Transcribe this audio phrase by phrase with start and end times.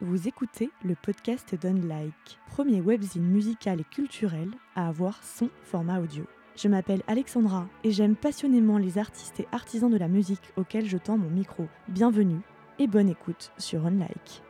[0.00, 6.24] Vous écoutez le podcast d'Unlike, premier webzine musical et culturel à avoir son format audio.
[6.54, 10.98] Je m'appelle Alexandra et j'aime passionnément les artistes et artisans de la musique auxquels je
[10.98, 11.66] tends mon micro.
[11.88, 12.38] Bienvenue
[12.78, 14.44] et bonne écoute sur Unlike.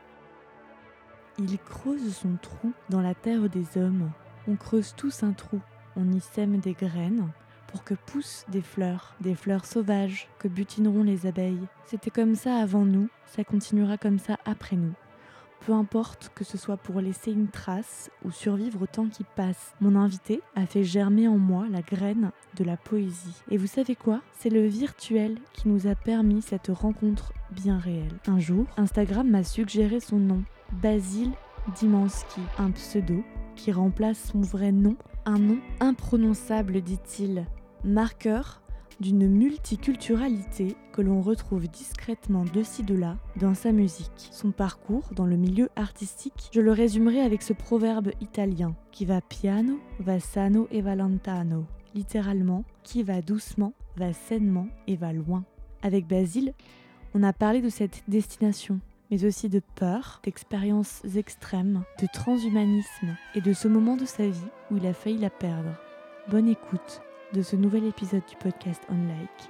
[1.39, 4.11] Il creuse son trou dans la terre des hommes.
[4.47, 5.59] On creuse tous un trou,
[5.95, 7.27] on y sème des graines
[7.65, 11.67] pour que poussent des fleurs, des fleurs sauvages que butineront les abeilles.
[11.87, 14.93] C'était comme ça avant nous, ça continuera comme ça après nous.
[15.65, 19.73] Peu importe que ce soit pour laisser une trace ou survivre au temps qui passe,
[19.81, 23.43] mon invité a fait germer en moi la graine de la poésie.
[23.51, 24.21] Et vous savez quoi?
[24.39, 28.17] C'est le virtuel qui nous a permis cette rencontre bien réelle.
[28.27, 30.43] Un jour, Instagram m'a suggéré son nom,
[30.81, 31.33] Basile
[31.75, 33.23] Dimansky, un pseudo
[33.55, 37.45] qui remplace son vrai nom, un nom imprononçable dit-il,
[37.83, 38.61] marqueur
[38.99, 44.29] d'une multiculturalité que l'on retrouve discrètement de ci de là dans sa musique.
[44.31, 49.21] Son parcours dans le milieu artistique, je le résumerai avec ce proverbe italien qui va
[49.21, 51.65] piano, va sano et va lontano.
[51.95, 55.43] Littéralement, qui va doucement, va sainement et va loin.
[55.81, 56.53] Avec Basile,
[57.13, 63.41] on a parlé de cette destination, mais aussi de peur, d'expériences extrêmes, de transhumanisme et
[63.41, 65.71] de ce moment de sa vie où il a failli la perdre.
[66.29, 67.01] Bonne écoute
[67.33, 69.49] de ce nouvel épisode du podcast On Like.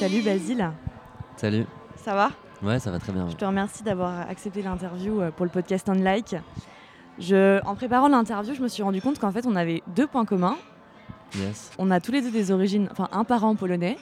[0.00, 0.70] Salut Basile.
[1.36, 1.66] Salut.
[1.96, 2.30] Ça va?
[2.62, 3.28] Ouais, ça va très bien.
[3.28, 6.36] Je te remercie d'avoir accepté l'interview euh, pour le podcast On Like.
[7.18, 10.24] Je, en préparant l'interview, je me suis rendu compte qu'en fait, on avait deux points
[10.24, 10.56] communs.
[11.36, 11.70] Yes.
[11.78, 13.98] On a tous les deux des origines, enfin un parent polonais.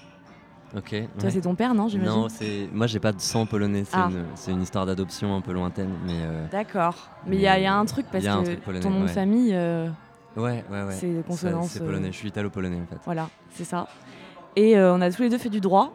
[0.76, 0.94] Ok.
[1.18, 3.84] Toi, c'est ton père, non j'imagine Non, c'est moi, j'ai pas de sang polonais.
[3.84, 4.08] C'est Ah.
[4.10, 6.12] une, une, histoire d'adoption un peu lointaine, mais.
[6.16, 7.08] euh, D'accord.
[7.26, 9.02] Mais il y, a- y a un truc parce un que truc polonais, ton nom
[9.02, 9.88] de famille, euh,
[10.36, 10.92] Ouais, ouais, ouais.
[10.92, 11.70] c'est consonance.
[11.70, 12.12] C'est euh, polonais.
[12.12, 13.00] Je suis italo-polonais en fait.
[13.04, 13.86] voilà, c'est ça.
[14.56, 15.92] Et euh, on a tous les deux fait du droit,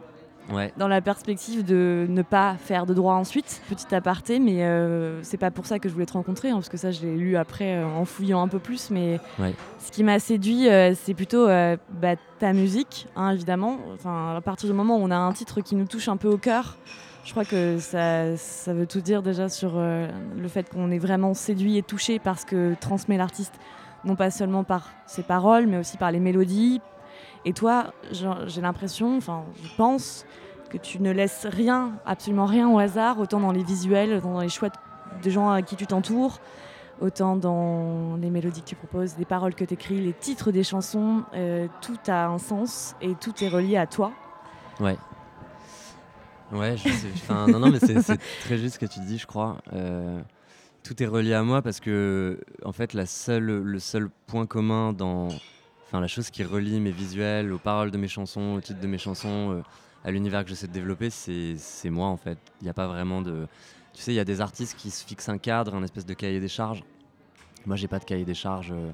[0.50, 0.72] Ouais.
[0.76, 3.62] dans la perspective de ne pas faire de droit ensuite.
[3.68, 6.68] Petit aparté, mais euh, c'est pas pour ça que je voulais te rencontrer, hein, parce
[6.68, 8.90] que ça, je l'ai lu après euh, en fouillant un peu plus.
[8.90, 9.54] Mais Ouais.
[9.78, 13.78] ce qui m'a séduit, euh, c'est plutôt euh, bah, ta musique, hein, évidemment.
[13.94, 16.28] Enfin, à partir du moment où on a un titre qui nous touche un peu
[16.28, 16.76] au cœur,
[17.24, 21.34] je crois que ça, ça veut tout dire déjà sur le fait qu'on est vraiment
[21.34, 23.54] séduit et touché par ce que transmet l'artiste,
[24.04, 26.80] non pas seulement par ses paroles, mais aussi par les mélodies.
[27.44, 30.24] Et toi, j'ai l'impression, enfin, je pense
[30.70, 34.40] que tu ne laisses rien, absolument rien au hasard, autant dans les visuels, autant dans
[34.40, 34.70] les choix
[35.22, 36.38] de gens à qui tu t'entoures,
[37.00, 40.62] autant dans les mélodies que tu proposes, les paroles que tu écris, les titres des
[40.62, 44.12] chansons, euh, tout a un sens et tout est relié à toi.
[44.80, 44.96] Ouais.
[46.52, 47.08] Ouais, je sais.
[47.30, 49.58] non, non, mais c'est très juste ce que tu dis, je crois.
[49.72, 50.20] Euh,
[50.82, 54.92] tout est relié à moi parce que, en fait, la seule, le seul point commun
[54.92, 55.28] dans.
[55.92, 58.86] Enfin, la chose qui relie mes visuels aux paroles de mes chansons, aux titres de
[58.86, 59.62] mes chansons, euh,
[60.06, 62.38] à l'univers que j'essaie de développer, c'est moi, en fait.
[62.62, 63.46] Il n'y a pas vraiment de.
[63.92, 66.14] Tu sais, il y a des artistes qui se fixent un cadre, un espèce de
[66.14, 66.82] cahier des charges.
[67.66, 68.90] Moi, j'ai pas de cahier des charges euh,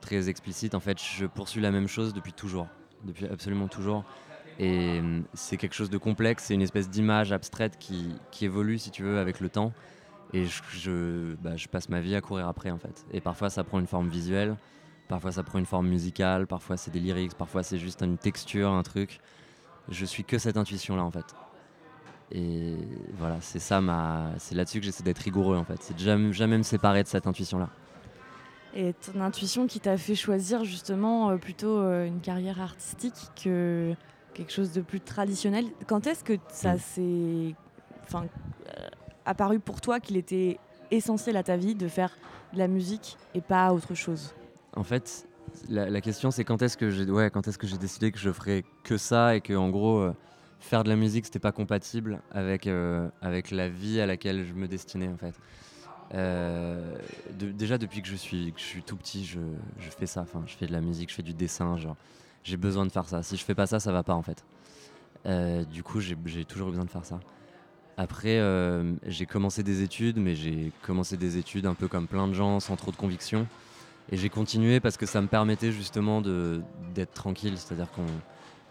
[0.00, 0.76] très explicite.
[0.76, 2.68] En fait, je poursuis la même chose depuis toujours.
[3.02, 4.04] Depuis absolument toujours.
[4.60, 8.78] Et hum, c'est quelque chose de complexe, c'est une espèce d'image abstraite qui, qui évolue,
[8.78, 9.72] si tu veux, avec le temps.
[10.32, 13.04] Et je, je, bah, je passe ma vie à courir après, en fait.
[13.10, 14.54] Et parfois, ça prend une forme visuelle,
[15.08, 18.70] parfois, ça prend une forme musicale, parfois, c'est des lyrics, parfois, c'est juste une texture,
[18.70, 19.20] un truc.
[19.88, 21.24] Je suis que cette intuition-là, en fait.
[22.32, 22.74] Et
[23.16, 24.30] voilà, c'est ça, ma...
[24.38, 25.80] c'est là-dessus que j'essaie d'être rigoureux, en fait.
[25.80, 27.68] C'est de jamais, jamais me séparer de cette intuition-là.
[28.74, 33.94] Et ton intuition qui t'a fait choisir justement euh, plutôt euh, une carrière artistique que
[34.34, 35.64] quelque chose de plus traditionnel.
[35.86, 36.78] Quand est-ce que ça Mm.
[36.78, 37.54] s'est
[38.02, 38.24] enfin,
[38.68, 38.88] euh,
[39.24, 40.58] apparu pour toi qu'il était
[40.90, 42.10] essentiel à ta vie de faire
[42.52, 44.34] de la musique et pas autre chose?
[44.76, 45.26] En fait,
[45.68, 48.30] la, question c'est quand est-ce que j'ai ouais, quand est-ce que j'ai décidé que je
[48.30, 50.14] ferais que ça et que en gros euh,
[50.60, 54.52] faire de la musique c'était pas compatible avec euh, avec la vie à laquelle je
[54.52, 55.34] me destinais en fait.
[56.14, 56.96] Euh,
[57.32, 59.40] déjà depuis que je suis que je suis tout petit, je,
[59.80, 60.20] je fais ça.
[60.20, 61.76] Enfin, je fais de la musique, je fais du dessin.
[61.78, 61.96] Genre,
[62.44, 63.22] j'ai besoin de faire ça.
[63.22, 64.44] Si je fais pas ça, ça va pas en fait.
[65.72, 67.18] Du coup, j'ai toujours eu besoin de faire ça.
[67.96, 68.40] Après,
[69.06, 72.60] j'ai commencé des études, mais j'ai commencé des études un peu comme plein de gens,
[72.60, 73.48] sans trop de conviction.
[74.12, 77.54] Et j'ai continué parce que ça me permettait justement d'être tranquille.
[77.56, 78.06] C'est-à-dire qu'on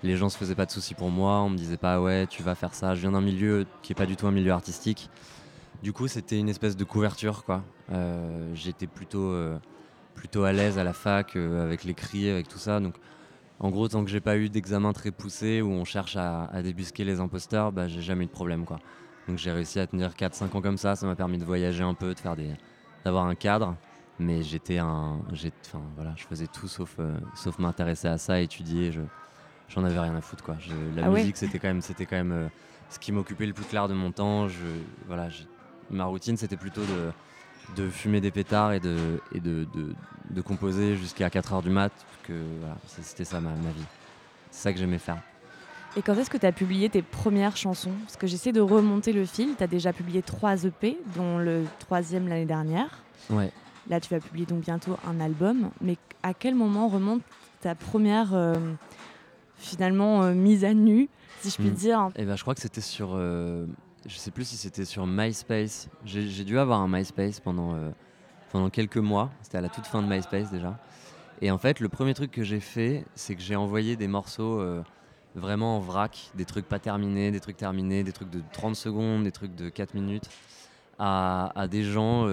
[0.03, 1.41] les gens se faisaient pas de soucis pour moi.
[1.41, 2.95] On me disait pas ouais, tu vas faire ça.
[2.95, 5.09] Je viens d'un milieu qui est pas du tout un milieu artistique.
[5.83, 7.63] Du coup, c'était une espèce de couverture, quoi.
[7.91, 9.57] Euh, J'étais plutôt, euh,
[10.13, 12.79] plutôt à l'aise à la fac euh, avec l'écrit, avec tout ça.
[13.59, 17.03] En gros, tant que j'ai pas eu d'examen très poussé où on cherche à, débusquer
[17.03, 18.65] les imposteurs, bah, j'ai jamais eu de problème.
[18.65, 18.79] Quoi.
[19.27, 21.93] Donc j'ai réussi à tenir 4-5 ans comme ça, ça m'a permis de voyager un
[21.93, 22.51] peu, de faire des,
[23.03, 23.75] d'avoir un cadre.
[24.19, 28.91] Mais j'étais un, enfin voilà, je faisais tout sauf, euh, sauf m'intéresser à ça, étudier.
[28.91, 29.01] Je,
[29.67, 30.55] j'en avais rien à foutre quoi.
[30.95, 32.47] la ah musique c'était quand même, c'était quand même euh,
[32.89, 34.47] ce qui m'occupait le plus clair de mon temps.
[34.47, 34.63] Je,
[35.07, 35.27] voilà,
[35.89, 37.11] ma routine c'était plutôt de,
[37.83, 39.67] de fumer des pétards et de, et de,
[40.29, 41.91] de, composer jusqu'à 4 heures du mat.
[42.23, 43.85] Que voilà, c'était ça ma, ma vie.
[44.49, 45.17] C'est ça que j'aimais faire.
[45.97, 47.93] Et quand est-ce que tu as publié tes premières chansons?
[48.03, 49.55] Parce que j'essaie de remonter le fil.
[49.57, 53.03] Tu as déjà publié trois EP, dont le troisième l'année dernière.
[53.29, 53.51] Ouais.
[53.89, 55.69] Là, tu vas publier donc bientôt un album.
[55.81, 57.21] Mais à quel moment remonte
[57.61, 58.55] ta première, euh,
[59.57, 61.09] finalement, euh, mise à nu,
[61.41, 61.73] si je puis hmm.
[61.73, 63.11] dire Eh ben, je crois que c'était sur.
[63.13, 63.65] Euh,
[64.05, 65.89] je sais plus si c'était sur MySpace.
[66.05, 67.75] J'ai dû avoir un MySpace pendant,
[68.51, 69.31] pendant quelques mois.
[69.41, 70.77] C'était à la toute fin de MySpace déjà.
[71.41, 74.63] Et en fait, le premier truc que j'ai fait, c'est que j'ai envoyé des morceaux
[75.33, 79.23] vraiment en vrac, des trucs pas terminés, des trucs terminés, des trucs de 30 secondes,
[79.23, 80.29] des trucs de 4 minutes,
[80.99, 82.27] à, des gens,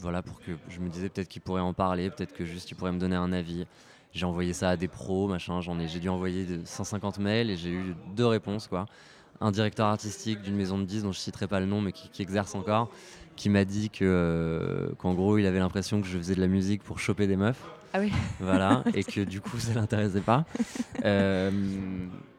[0.00, 2.74] voilà, pour que je me disais peut-être qu'ils pourraient en parler, peut-être que juste ils
[2.74, 3.66] pourraient me donner un avis.
[4.12, 7.56] J'ai envoyé ça à des pros, machin, j'en ai, j'ai dû envoyer 150 mails et
[7.56, 8.86] j'ai eu deux réponses, quoi.
[9.40, 12.22] Un directeur artistique d'une maison de 10 dont je citerai pas le nom mais qui,
[12.22, 12.90] exerce encore,
[13.36, 16.46] qui m'a dit que, euh, qu'en gros il avait l'impression que je faisais de la
[16.46, 17.62] musique pour choper des meufs.
[17.96, 18.12] Ah oui.
[18.40, 20.44] Voilà, et que du coup, ça l'intéressait pas.
[21.02, 21.50] Euh,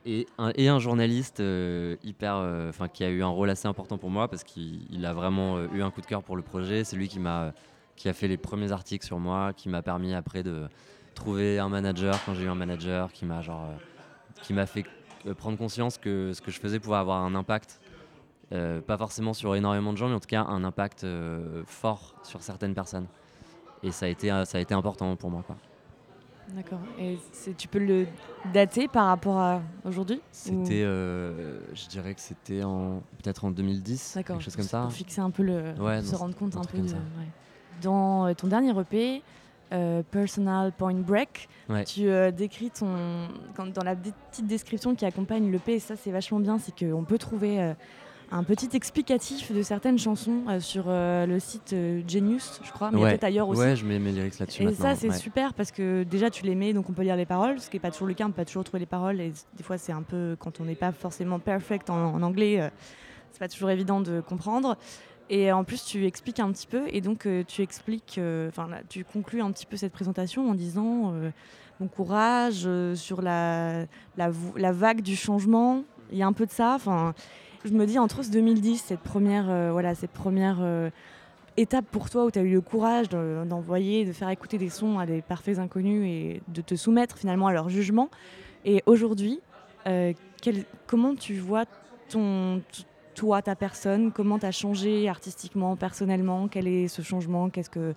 [0.05, 3.97] et, un, et, un, journaliste euh, hyper, euh, qui a eu un rôle assez important
[3.97, 6.83] pour moi parce qu'il a vraiment eu un coup de cœur pour le projet.
[6.83, 7.53] C'est lui qui m'a,
[7.95, 10.67] qui a fait les premiers articles sur moi, qui m'a permis après de
[11.15, 13.67] trouver un manager quand j'ai eu un manager, qui m'a genre,
[14.43, 14.85] qui m'a fait
[15.39, 17.79] prendre conscience que ce que je faisais pouvait avoir un impact.
[18.51, 21.03] pas forcément sur énormément de gens, mais en tout cas un impact
[21.65, 23.07] fort sur certaines personnes
[23.83, 25.43] et ça a été, euh, ça a été important pour moi.
[25.45, 25.55] Quoi.
[26.53, 26.79] D'accord.
[26.99, 27.17] Et
[27.57, 28.07] tu peux le
[28.53, 34.19] dater par rapport à aujourd'hui C'était, euh, je dirais que c'était en peut-être en 2010,
[34.25, 34.83] quelque chose comme ça.
[34.83, 36.77] Pour fixer un peu le, se rendre compte un, peu.
[36.77, 36.87] De,
[37.81, 39.21] Dans euh, ton dernier EP,
[40.11, 41.49] Personal Point Break,
[41.85, 43.27] tu décris ton,
[43.73, 47.17] dans la petite description qui accompagne l'EP, et ça c'est vachement bien, c'est qu'on peut
[47.17, 47.73] trouver
[48.31, 52.91] un petit explicatif de certaines chansons euh, sur euh, le site euh, Genius, je crois,
[52.91, 53.61] mais peut-être ailleurs aussi.
[53.61, 54.63] Ouais, je mets mes lyrics là-dessus.
[54.63, 57.25] Et ça, c'est super parce que déjà, tu les mets, donc on peut lire les
[57.25, 59.21] paroles, ce qui n'est pas toujours le cas, on peut pas toujours trouver les paroles.
[59.21, 62.69] Et des fois, c'est un peu, quand on n'est pas forcément perfect en, anglais,
[63.31, 64.77] c'est pas toujours évident de comprendre.
[65.29, 68.19] Et en plus, tu expliques un petit peu, et donc tu expliques,
[68.49, 71.13] enfin, tu conclus un petit peu cette présentation en disant
[71.79, 73.85] mon courage sur la,
[74.17, 75.83] la, la, vague du changement.
[76.11, 76.73] Il y a un peu de ça.
[76.75, 77.13] Enfin,
[77.65, 80.89] je me dis entre ce 2010, cette première, euh, voilà, cette première euh,
[81.57, 84.99] étape pour toi où tu as eu le courage d'envoyer, de, faire écouter des sons
[84.99, 88.09] à des parfaits inconnus et de te soumettre finalement à leur jugement.
[88.65, 89.39] Et aujourd'hui,
[89.87, 90.13] euh,
[90.85, 91.65] comment tu vois
[92.09, 92.61] ton,
[93.15, 94.11] toi, ta personne?
[94.11, 96.47] Comment tu as changé artistiquement, personnellement?
[96.47, 97.49] Quel est ce changement?
[97.49, 97.95] Qu'est-ce que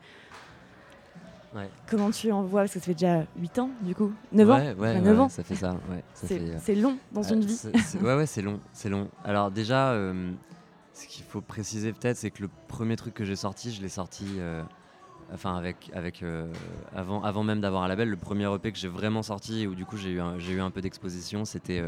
[1.88, 4.12] Comment tu en vois Parce que ça fait déjà 8 ans, du coup.
[4.32, 5.28] 9 ans ouais, 9 ans.
[5.28, 7.60] Ça fait ça, euh, C'est long dans une vie.
[8.02, 9.08] ouais, ouais, c'est long, c'est long.
[9.24, 10.30] Alors déjà, euh,
[10.94, 13.88] ce qu'il faut préciser peut-être, c'est que le premier truc que j'ai sorti, je l'ai
[13.88, 14.26] sorti...
[14.38, 14.62] Euh,
[15.32, 16.24] enfin, avec, avec
[16.94, 19.84] avant, avant même d'avoir un label, le premier EP que j'ai vraiment sorti, où du
[19.84, 21.82] coup j'ai eu, un, eu un peu d'exposition, c'était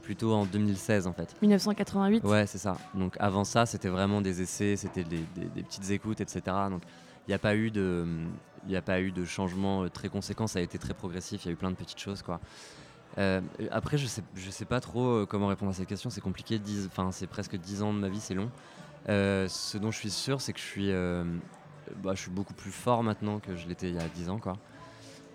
[0.00, 1.36] plutôt en 2016 en fait.
[1.40, 2.76] 1988 Ouais, c'est ça.
[2.94, 6.42] Donc avant ça, c'était vraiment des essais, c'était des, des, petites écoutes, etc.
[6.70, 6.82] Donc
[7.30, 8.26] n'y a pas eu de
[8.64, 11.44] il n'y a pas eu de changement euh, très conséquent, ça a été très progressif,
[11.44, 12.22] il y a eu plein de petites choses.
[12.22, 12.40] Quoi.
[13.18, 16.20] Euh, après, je sais, je sais pas trop euh, comment répondre à cette question, c'est
[16.20, 18.50] compliqué, enfin, c'est presque 10 ans de ma vie, c'est long.
[19.06, 20.92] ce dont je suis sûr, c'est que je suis,
[22.02, 24.38] bah, je suis beaucoup plus fort maintenant que je l'étais il y a 10 ans.
[24.38, 24.56] Quoi.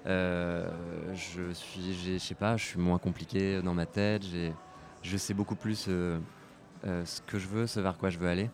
[0.05, 4.23] je suis, je sais pas, je suis moins compliqué dans ma tête,
[5.01, 8.49] je sais beaucoup plus ce que je veux, ce vers quoi je veux aller.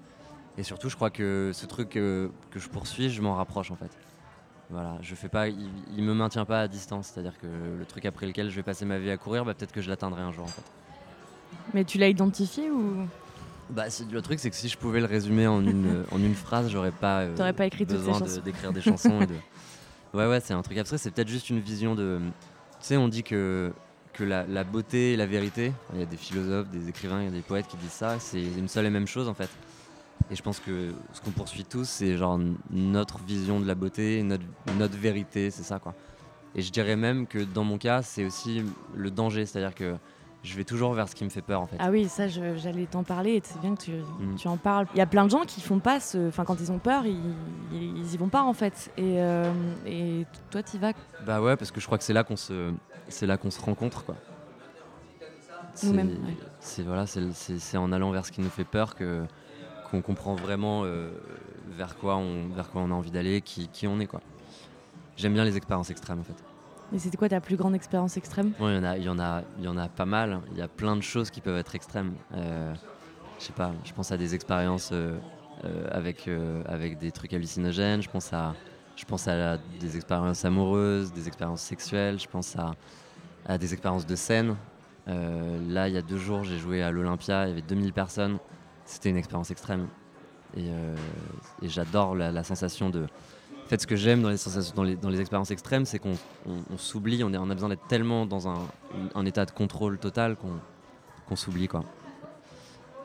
[0.57, 3.91] Et surtout, je crois que ce truc que je poursuis, je m'en rapproche en fait.
[4.71, 8.05] Voilà, je fais pas, il, il, me maintient pas à distance, c'est-à-dire que le truc
[8.05, 10.31] après lequel je vais passer ma vie à courir, bah, peut-être que je l'atteindrai un
[10.31, 10.63] jour en fait.
[11.73, 13.05] Mais tu l'as identifié ou?
[13.69, 16.69] Bah, le truc, c'est que si je pouvais le résumer en une, en une phrase,
[16.69, 19.21] j'aurais pas, euh, pas écrit besoin d'écrire des chansons.
[19.21, 19.35] et de...
[20.13, 20.97] Ouais, ouais, c'est un truc abstrait.
[20.97, 22.19] C'est peut-être juste une vision de.
[22.81, 23.71] Tu sais, on dit que,
[24.11, 27.25] que la, la beauté et la vérité, il y a des philosophes, des écrivains, il
[27.25, 29.49] y a des poètes qui disent ça, c'est une seule et même chose en fait.
[30.31, 34.23] Et je pense que ce qu'on poursuit tous, c'est genre notre vision de la beauté,
[34.23, 34.43] notre,
[34.77, 35.93] notre vérité, c'est ça quoi.
[36.55, 38.63] Et je dirais même que dans mon cas, c'est aussi
[38.95, 39.95] le danger, c'est-à-dire que
[40.43, 41.75] je vais toujours vers ce qui me fait peur en fait.
[41.79, 44.35] Ah oui, ça, j'allais t'en parler et c'est bien que tu, Mm.
[44.37, 44.87] tu en parles.
[44.95, 46.29] Il y a plein de gens qui font pas ce.
[46.29, 47.17] Enfin, quand ils ont peur, ils,
[47.73, 48.89] ils, ils y vont pas en fait.
[48.97, 49.51] Et, euh,
[49.85, 50.93] et toi, tu vas?
[51.25, 52.71] Bah ouais, parce que je crois que c'est là qu'on se,
[53.09, 54.15] c'est là qu'on se rencontre quoi.
[55.73, 56.83] C'est- Nous-mêmes, ouais.
[56.85, 59.23] Voilà, c'est- c'est en allant vers ce qui nous fait peur que
[59.91, 61.11] qu'on comprend vraiment euh,
[61.77, 64.21] vers quoi on, vers quoi on a envie d'aller, qui, qui on est quoi.
[65.17, 66.33] J'aime bien les expériences extrêmes en fait.
[66.91, 68.51] Mais c'était quoi ta plus grande expérience extrême?
[68.57, 70.39] Bon, il y en a, y en a, il y en a pas mal.
[70.53, 72.13] Il y a plein de choses qui peuvent être extrêmes.
[72.35, 72.73] Euh,
[73.39, 75.17] je sais pas, je pense à des expériences euh,
[75.63, 76.29] euh, avec,
[76.65, 78.01] avec des trucs hallucinogènes.
[78.01, 78.55] Je pense à,
[78.95, 82.19] je pense à la- des expériences amoureuses, des expériences sexuelles.
[82.19, 82.75] Je pense à,
[83.45, 84.55] à des expériences de scène.
[85.07, 87.45] Là, il y a deux jours, j'ai joué à l'Olympia.
[87.45, 88.37] Il y avait 2000 personnes.
[88.91, 89.87] C'était une expérience extrême.
[90.57, 90.95] Et, euh,
[91.61, 93.03] et j'adore la, la sensation de.
[93.03, 95.97] En fait, ce que j'aime dans les sensations, dans les, dans les expériences extrêmes, c'est
[95.97, 98.59] qu'on on, on s'oublie, on, a besoin d'être tellement dans un,
[99.15, 101.85] un état de contrôle total qu'on s'oublie quoi.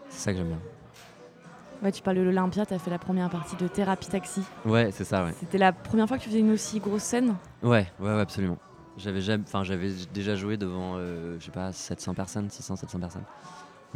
[0.09, 0.59] C'est ça que j'aime bien.
[1.83, 4.43] Ouais, tu parles de l'Olympia, tu as fait la première partie de Thérapie Taxi.
[4.65, 5.35] Ouais, c'est ça, ouais.
[5.39, 8.59] C'était la première fois que tu faisais une aussi grosse scène Ouais, ouais, ouais, absolument.
[8.97, 9.21] J'avais
[10.13, 13.25] déjà joué devant, euh, je sais pas, 700 personnes, 600, 700 personnes,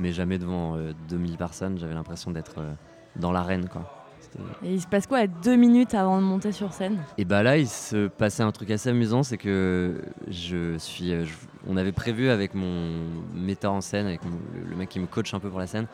[0.00, 1.78] mais jamais devant euh, 2000 personnes.
[1.78, 2.72] J'avais l'impression d'être euh,
[3.16, 3.96] dans l'arène, quoi.
[4.62, 6.98] Et il se passe quoi à deux minutes avant de monter sur scène?
[7.18, 11.24] Et bah là, il se passait un truc assez amusant, c'est que je suis, euh,
[11.24, 11.34] je-
[11.66, 12.90] on avait prévu avec mon
[13.34, 14.38] metteur en scène, avec mon-
[14.68, 15.86] le, mec qui me coach un peu pour la scène,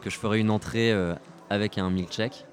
[0.00, 1.14] que je ferais une entrée euh,
[1.50, 2.46] avec un milkshake.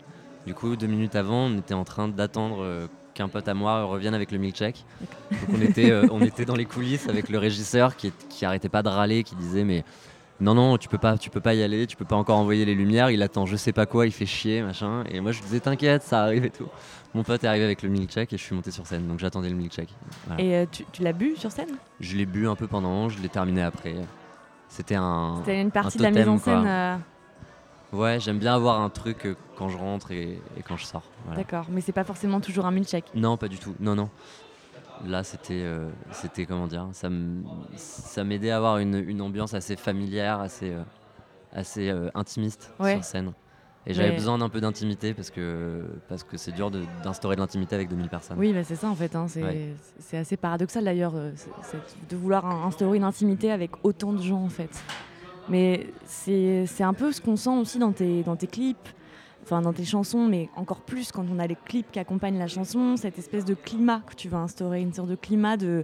[0.46, 3.84] Du coup, deux minutes avant, on était en train d'attendre euh, qu'un pote à moi
[3.86, 4.84] revienne avec le milkshake.
[5.32, 8.68] Donc on était, euh, on était dans les coulisses avec le régisseur qui, qui arrêtait
[8.70, 9.86] pas de râler, qui disait mais
[10.42, 12.64] non non tu peux pas tu peux pas y aller tu peux pas encore envoyer
[12.66, 15.42] les lumières il attend je sais pas quoi il fait chier machin et moi je
[15.42, 16.68] disais t'inquiète ça arrive et tout
[17.14, 19.50] mon pote est arrivé avec le milkshake et je suis monté sur scène donc j'attendais
[19.50, 19.90] le milkshake
[20.28, 20.42] Voilà.
[20.42, 21.70] Et euh, tu, tu l'as bu sur scène?
[22.00, 23.96] Je l'ai bu un peu pendant je l'ai terminé après
[24.70, 26.66] c'était un C'était une partie un de la mise en scène.
[26.68, 26.96] euh,
[27.92, 31.04] ouais j'aime bien avoir un truc euh, quand je rentre et, et quand je sors
[31.26, 31.42] voilà.
[31.42, 33.06] D'accord, mais c'est pas forcément toujours un milkshake?
[33.14, 33.76] Non, pas du tout.
[33.80, 34.10] Non, non.
[35.06, 40.40] Là, c'était, euh, c'était comment dire, ça m'aidait à avoir une, une ambiance assez familière,
[40.42, 40.84] assez, euh,
[41.54, 42.96] assez euh, intimiste Ouais.
[42.96, 43.32] sur scène.
[43.88, 47.74] Et j'avais besoin d'un peu d'intimité parce que parce que c'est dur d'instaurer de l'intimité
[47.76, 48.38] avec 2000 personnes.
[48.38, 49.16] Oui, bah c'est ça en fait.
[49.16, 49.74] hein, C'est Ouais.
[50.14, 54.70] assez paradoxal d'ailleurs de vouloir in- instaurer une intimité avec autant de gens en fait.
[55.48, 58.90] Mais c'est c'est un peu ce qu'on sent aussi dans tes, dans tes clips,
[59.44, 62.48] enfin dans tes chansons, mais encore plus quand on a les clips qui accompagnent la
[62.48, 65.84] chanson, cette espèce de climat que tu vas instaurer, une sorte de climat de,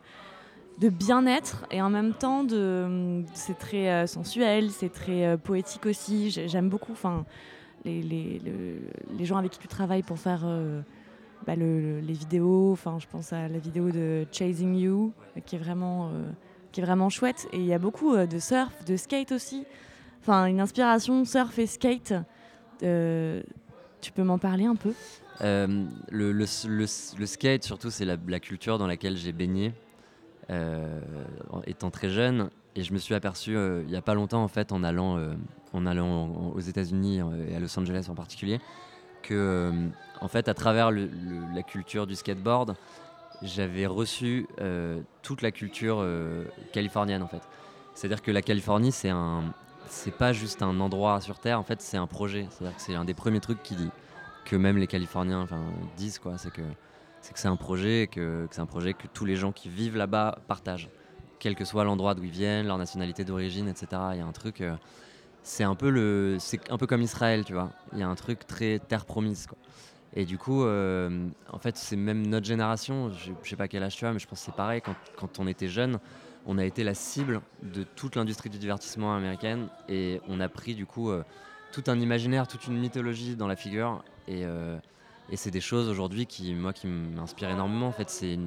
[0.80, 5.86] de bien-être et en même temps de c'est très euh, sensuel, c'est très euh, poétique
[5.86, 6.30] aussi.
[6.32, 6.92] J'ai- J'aime beaucoup.
[6.92, 7.26] Enfin,
[7.86, 8.82] les, les, le-
[9.18, 10.82] les gens avec qui tu travailles pour faire euh,
[11.48, 12.72] bah, le- le- les vidéos.
[12.74, 15.14] Enfin, je pense à la vidéo de Chasing You,
[15.46, 16.12] qui est vraiment,
[16.72, 17.48] qui est vraiment chouette.
[17.54, 19.66] Et il y a beaucoup de surf, de skate aussi.
[20.22, 22.14] Enfin, une inspiration surf et skate.
[22.84, 23.41] Euh,
[24.01, 24.94] tu peux m'en parler un peu?
[25.41, 26.46] Euh, le,
[26.86, 29.74] skate, surtout, c'est la, culture dans laquelle j'ai baigné
[30.50, 31.00] euh,
[31.65, 32.50] étant très jeune.
[32.75, 35.17] Et je me suis aperçu il n'y a pas longtemps, en fait, en allant,
[35.72, 38.60] en allant aux États-Unis et à Los Angeles en particulier,
[39.24, 39.72] que,
[40.20, 42.75] en fait, à travers la culture du skateboard,
[43.41, 44.46] j'avais reçu
[45.22, 46.05] toute la culture
[46.74, 47.44] californienne, en fait.
[47.94, 49.53] C'est-à-dire que la Californie, c'est un,
[49.88, 52.48] c'est pas juste un endroit sur Terre, en fait, c'est un projet.
[52.50, 53.89] C'est-à-dire que c'est un des premiers trucs qui dit
[54.46, 55.48] que même les Californiens
[55.98, 56.62] disent quoi, c'est que
[57.22, 59.51] c'est que c'est un projet, et que, que c'est un projet que tous les gens
[59.51, 60.89] qui vivent là-bas partagent,
[61.39, 63.88] quel que soit l'endroit d'où ils viennent, leur nationalité d'origine, etc.
[64.12, 64.75] Il y a un truc, euh,
[65.42, 67.72] c'est un peu le, c'est un peu comme Israël, tu vois.
[67.94, 69.58] Il y a un truc très terre promise, quoi.
[70.13, 73.10] Et du coup, euh, en fait, c'est même notre génération.
[73.10, 74.82] Je, je sais pas quel âge tu as, mais je pense que c'est pareil.
[74.82, 76.00] Quand, quand on était jeune,
[76.46, 80.75] on a été la cible de toute l'industrie du divertissement américaine et on a pris
[80.75, 81.24] du coup euh,
[81.72, 84.04] tout un imaginaire, toute une mythologie dans la figure.
[84.28, 84.78] Et, euh,
[85.30, 87.88] et c'est des choses aujourd'hui qui, moi, qui m'inspirent énormément.
[87.88, 88.38] En fait, c'est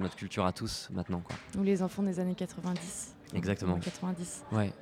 [0.00, 1.36] notre culture à tous maintenant, quoi.
[1.58, 3.78] Ou les enfants des années 90 Exactement.
[3.78, 4.44] 90.
[4.52, 4.72] Ouais.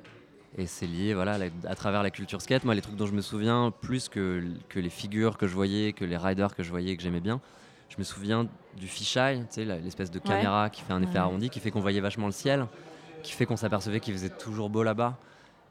[0.57, 2.63] Et c'est lié, voilà, à travers la culture skate.
[2.63, 5.93] Moi, les trucs dont je me souviens plus que, que les figures que je voyais,
[5.93, 7.41] que les riders que je voyais et que j'aimais bien,
[7.89, 9.43] je me souviens du fisheye,
[9.83, 11.19] l'espèce de caméra qui fait un effet Ouais.
[11.19, 12.67] arrondi, qui fait qu'on voyait vachement le ciel,
[13.23, 15.17] qui fait qu'on s'apercevait qu'il faisait toujours beau là-bas,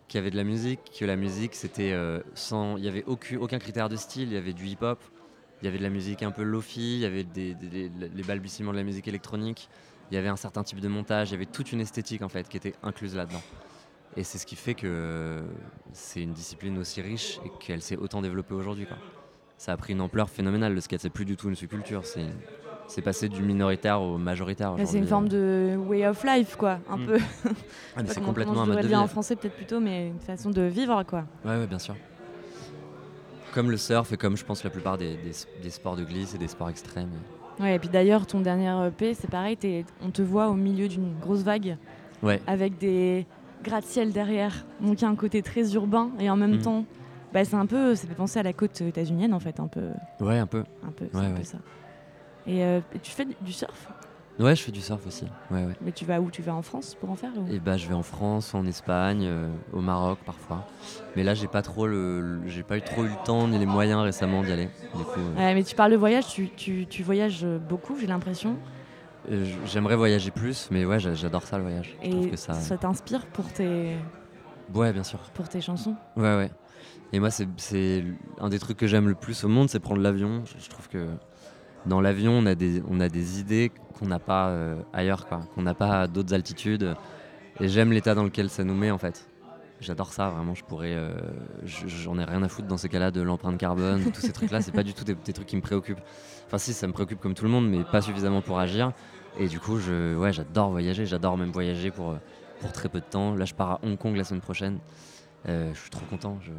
[0.08, 3.04] qu'il y avait de la musique, que la musique c'était euh, sans, il y avait
[3.04, 4.98] aucun, aucun critère de style, il y avait du hip-hop,
[5.62, 8.08] il y avait de la musique un peu lofi, il y avait des, des- des-
[8.08, 9.68] les balbutiements de la musique électronique,
[10.10, 12.28] il y avait un certain type de montage, il y avait toute une esthétique en
[12.28, 13.42] fait qui était incluse là-dedans.
[14.16, 15.42] Et c'est ce qui fait que
[15.92, 18.86] c'est une discipline aussi riche et qu'elle s'est autant développée aujourd'hui.
[18.86, 18.96] quoi.
[19.58, 20.74] Ça a pris une ampleur phénoménale.
[20.74, 22.26] Le skate, c'est plus du tout une subculture, c'est
[22.88, 24.76] c'est passé du minoritaire au majoritaire.
[24.84, 27.06] C'est une forme de way of life, quoi, un Mm.
[27.06, 27.18] peu.
[27.96, 28.94] Ah, c'est complètement un je mode de vie.
[28.94, 31.24] en français peut-être plutôt, mais une façon de vivre, quoi.
[31.44, 31.96] Ouais, ouais, bien sûr.
[33.52, 35.32] Comme le surf et comme je pense la plupart des, des-
[35.62, 37.10] des sports de glisse et des sports extrêmes.
[37.58, 39.56] Ouais, et puis d'ailleurs, ton dernier EP, c'est pareil,
[40.00, 41.76] on te voit au milieu d'une grosse vague
[42.22, 43.26] Ouais, avec des
[43.64, 44.64] gratte-ciel derrière.
[44.80, 46.62] Donc il y a un côté très urbain et en même Mhm.
[46.62, 46.84] temps,
[47.36, 49.90] bah, c'est un peu, ça fait penser à la côte états-unienne en fait, un peu,
[50.20, 50.64] ouais, un peu.
[50.82, 51.58] un peu, c'est Ouais, un peu ça.
[52.46, 53.88] Et, euh, tu fais du- surf?
[54.38, 55.26] Ouais, je fais du surf aussi.
[55.50, 55.74] Ouais, ouais.
[55.82, 56.30] Mais tu vas où?
[56.30, 58.64] Tu vas en France pour en faire ou- Et bah, je vais en France, en
[58.66, 60.64] Espagne, euh, au Maroc parfois.
[61.14, 63.58] Mais là, j'ai pas trop le, le- j'ai pas eu trop eu le temps ni
[63.58, 64.70] les moyens récemment d'y aller.
[64.94, 68.06] Du coup, euh, Ouais, mais tu parles de voyage, tu, tu, tu voyages beaucoup, j'ai
[68.06, 68.56] l'impression.
[69.66, 71.98] j'aimerais voyager plus, mais ouais, j'a- j'adore ça le voyage.
[72.02, 72.54] Je Et que ça.
[72.54, 73.90] ça t'inspire pour tes,
[74.74, 75.18] Ouais, bien sûr.
[75.34, 75.96] pour tes chansons?
[76.16, 76.50] Ouais, ouais.
[77.12, 78.04] Et moi, c'est-
[78.40, 80.42] un des trucs que j'aime le plus au monde, c'est prendre l'avion.
[80.58, 81.06] Je, trouve que
[81.86, 85.26] dans l'avion, on, a des- idées qu'on n'a pas euh, ailleurs.
[85.54, 86.94] Qu'on n'a pas à d'autres altitudes.
[87.60, 89.28] Et j'aime l'état dans lequel ça nous met, en fait.
[89.80, 90.54] J'adore ça, vraiment.
[90.54, 90.94] Je pourrais.
[90.94, 91.14] euh,
[91.64, 94.60] je- J'en ai rien à foutre dans ces cas-là de l'empreinte carbone, tous ces trucs-là.
[94.60, 96.00] C'est pas du tout des, trucs qui me préoccupent.
[96.46, 98.92] Enfin, si, ça me préoccupe comme tout le monde, mais pas suffisamment pour agir.
[99.38, 101.06] Et du coup, ouais, j'adore voyager.
[101.06, 102.16] J'adore même voyager euh,
[102.60, 103.34] pour très peu de temps.
[103.34, 104.78] Là, je pars à Hong Kong la semaine prochaine.
[105.48, 106.38] Euh, je suis trop content.
[106.42, 106.52] je-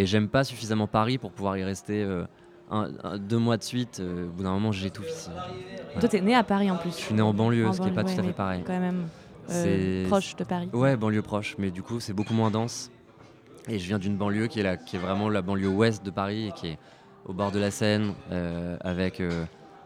[0.00, 2.24] Et j'aime pas suffisamment Paris pour pouvoir y rester euh,
[2.70, 4.00] un- un- deux mois de suite.
[4.00, 5.28] Euh, au bout d'un moment, j'étouffe ici.
[5.30, 6.00] Ouais.
[6.00, 6.90] Toi, t'es né à Paris en plus.
[6.90, 8.62] Je suis né en banlieue, En ce qui est pas tout à fait pareil.
[8.66, 9.08] Quand même
[9.50, 10.70] euh, proche de Paris.
[10.72, 12.90] Ouais, banlieue proche, mais du coup, c'est beaucoup moins dense.
[13.68, 16.10] Et je viens d'une banlieue qui est, la, qui est vraiment la banlieue ouest de
[16.10, 16.78] Paris et qui est
[17.26, 18.14] au bord de la Seine,
[18.80, 19.22] avec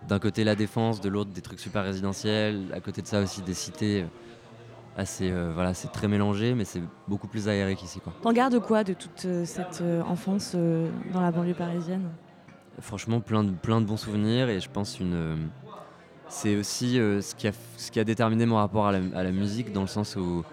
[0.08, 3.42] d'un côté la défense, de l'autre des trucs super résidentiels, à côté de ça aussi
[3.42, 4.04] des cités
[4.98, 5.30] assez.
[5.30, 8.12] euh, voilà, c'est très mélangé, mais c'est beaucoup plus aéré qu'ici, quoi.
[8.20, 12.10] T'en gardes quoi de toute euh, cette euh, enfance dans la banlieue parisienne?
[12.80, 15.48] Franchement, plein de, plein de bons souvenirs et je pense une.
[16.28, 19.32] c'est aussi ce, qui a, ce qui a déterminé mon rapport à la, à la
[19.32, 20.44] musique, dans le sens où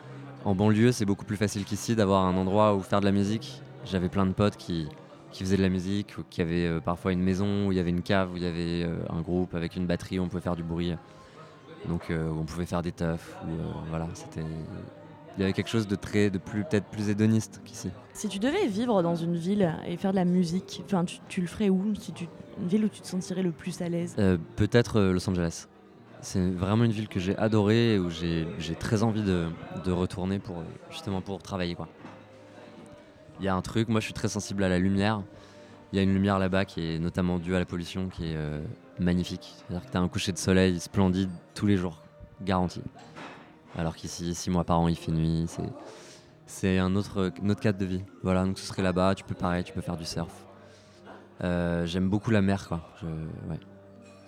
[0.43, 3.61] en banlieue, c'est beaucoup plus facile qu'ici d'avoir un endroit où faire de la musique.
[3.85, 4.87] J'avais plein de potes qui,
[5.31, 7.91] qui faisaient de la musique, ou qui avaient parfois une maison où il y avait
[7.91, 10.55] une cave, où il y avait un groupe avec une batterie où on pouvait faire
[10.55, 10.95] du bruit.
[11.87, 13.17] Donc euh, on pouvait faire des où, euh,
[13.89, 14.45] voilà, c'était.
[15.37, 17.89] Il y avait quelque chose de très, de plus, peut-être plus hédoniste qu'ici.
[18.13, 21.41] Si tu devais vivre dans une ville et faire de la musique, enfin, tu, tu
[21.41, 21.93] le ferais où?
[21.95, 22.29] Si tu,
[22.61, 24.15] Une ville où tu te sentirais le plus à l'aise?
[24.17, 25.67] Euh, Peut-être Los Angeles.
[26.21, 28.47] C'est vraiment une ville que j'ai adorée et où j'ai
[28.79, 29.47] très envie de,
[29.83, 31.87] de retourner pour justement pour travailler quoi.
[33.39, 35.21] Il y a un truc, moi je suis très sensible à la lumière.
[35.91, 38.35] Il y a une lumière là-bas qui est notamment due à la pollution qui est
[38.35, 38.61] euh,
[38.99, 39.55] magnifique.
[39.57, 42.01] C'est-à-dire que tu as un coucher de soleil splendide tous les jours,
[42.41, 42.81] garanti.
[43.77, 45.45] Alors qu'ici, six mois par an, il fait nuit.
[45.47, 45.69] C'est
[46.47, 48.03] c'est un autre, un autre cadre de vie.
[48.21, 49.15] Voilà, donc ce serait là-bas.
[49.15, 50.45] Tu peux pareil, tu peux faire du surf.
[51.43, 52.87] Euh, J'aime beaucoup la mer, quoi.
[53.01, 53.59] Je, ouais.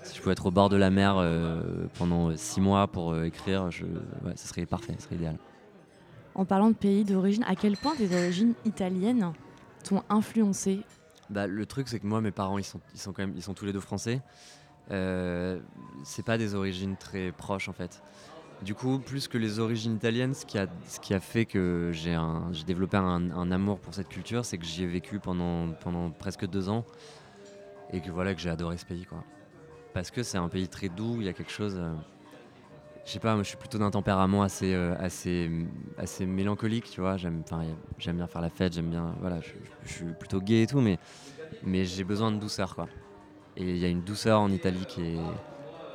[0.04, 3.26] Si je pouvais être au bord de la mer euh, pendant six mois pour euh,
[3.26, 5.38] écrire, je, ouais, ce serait parfait, ce serait idéal.
[6.34, 9.34] En parlant de pays d'origine, à quel point tes origines italiennes
[9.84, 10.82] t'ont influencé?
[11.30, 13.44] Bah, le truc, c'est que moi, mes parents, ils sont, ils sont quand même, ils
[13.44, 14.22] sont tous les deux français.
[14.92, 15.60] Euh,
[16.04, 18.02] c'est pas des origines très proches, en fait.
[18.64, 21.92] Du coup, plus que les origines italiennes, ce qui a, ce qui a fait que
[21.94, 22.18] j'ai
[22.66, 26.68] développé un, amour pour cette culture, c'est que j'y ai vécu pendant, pendant presque deux
[26.70, 26.84] ans
[27.94, 29.24] et que voilà que j'ai adoré ce pays, quoi.
[29.94, 31.76] Parce que c'est un pays très doux, il y a quelque chose.
[31.78, 31.94] euh,
[33.06, 35.50] je sais pas, moi je suis plutôt d'un tempérament assez, euh, assez,
[35.98, 37.16] assez mélancolique, tu vois.
[37.16, 37.44] J'aime
[38.00, 39.52] bien faire la fête, j'aime bien, voilà, je,
[39.86, 40.98] je suis plutôt gay et tout, mais,
[41.64, 42.88] mais j'ai besoin de douceur, quoi.
[43.58, 45.20] Et il y a une douceur en Italie qui est,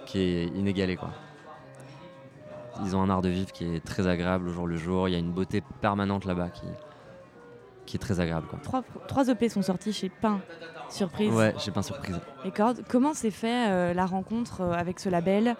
[0.07, 1.11] qui est inégalée, quoi.
[2.85, 5.09] Ils ont un art de vivre qui est très agréable au jour le jour.
[5.09, 6.65] Il y a une beauté permanente là-bas qui,
[7.87, 8.59] qui est très agréable, quoi.
[8.63, 10.41] trois, trois EP sont sortis chez Pain
[10.89, 12.19] Surprise Ouais, j'ai pas surprise.
[12.45, 12.83] et Cordes.
[12.89, 15.57] Comment s'est fait euh, la rencontre euh, avec ce label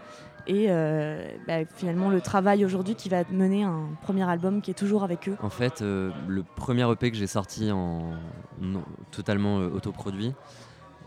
[0.47, 4.75] et euh, bah, finalement le travail aujourd'hui qui va mener un premier album qui est
[4.75, 5.37] toujours avec eux?
[5.43, 8.13] En fait, le premier EP que j'ai sorti en
[8.61, 10.35] non, totalement autoproduit,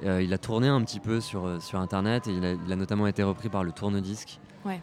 [0.03, 2.71] euh, il a tourné un petit peu sur, euh, sur internet et il a, il
[2.71, 4.39] a notamment été repris par le tourne-disque.
[4.65, 4.81] Ouais.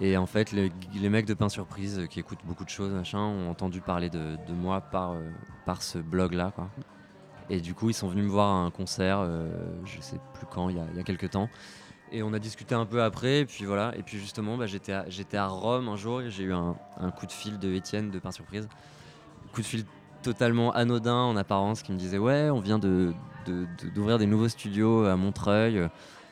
[0.00, 2.92] Et en fait, les, les mecs de Pain Surprise euh, qui écoutent beaucoup de choses,
[2.92, 5.30] machin, ont entendu parler de, de moi par, euh,
[5.64, 6.52] par ce blog-là.
[6.54, 6.68] quoi.
[7.48, 9.24] Et du coup, ils sont venus me voir à un concert,
[9.84, 11.48] je sais plus quand, il y a, il y a quelques temps.
[12.10, 13.96] Et on a discuté un peu après, et puis voilà.
[13.96, 16.76] Et puis justement, bah, j'étais à, j'étais à Rome un jour et j'ai eu un,
[16.98, 18.68] un coup de fil de Étienne de Pain Surprise.
[19.52, 19.84] Coup de fil
[20.26, 25.16] totalement anodin en apparence qui me disait Ouais, on vient d'ouvrir des nouveaux studios à
[25.16, 25.88] Montreuil.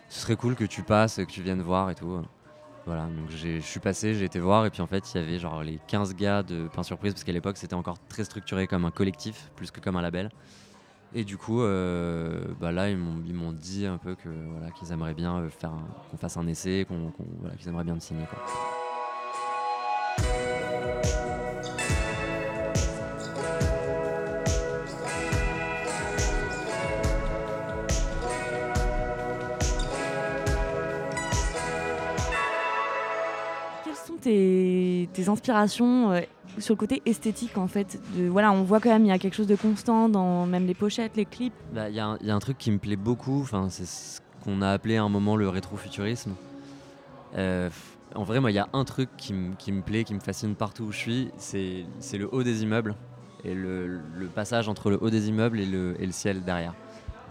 [0.09, 2.21] Ce serait cool que tu passes, que tu viennes voir et tout.
[2.87, 5.39] Voilà, donc je suis passé, j'ai été voir, et puis en fait, il y avait
[5.39, 8.85] genre les 15 gars de Pain Surprise, parce qu'à l'époque, c'était encore très structuré comme
[8.85, 10.29] un collectif, plus que comme un label.
[11.15, 14.71] Et du coup, euh, bah là, ils m'ont, ils m'ont dit un peu que voilà,
[14.73, 15.71] qu'ils aimeraient bien euh, faire
[16.11, 18.25] qu'on fasse un essai, qu'on, qu'on- voilà, qu'ils aimeraient bien me signer.
[18.29, 18.84] Quoi.
[35.29, 36.21] Inspirations euh,
[36.59, 39.19] sur le côté esthétique en fait de, Voilà, on voit quand même il y a
[39.19, 41.55] quelque chose de constant dans même les pochettes, les clips.
[41.73, 43.69] Bah, Il y, a un- il y a un truc qui me plaît beaucoup, enfin,
[43.71, 46.35] c'est ce qu'on a appelé à un moment le rétrofuturisme.
[47.37, 47.71] Euh,
[48.15, 50.85] en vrai, moi, il y a un truc qui, me- plaît, qui me fascine partout
[50.85, 52.95] où je suis, c'est le haut des immeubles
[53.45, 54.01] et le,
[54.35, 56.75] passage entre le haut des immeubles et le, ciel derrière.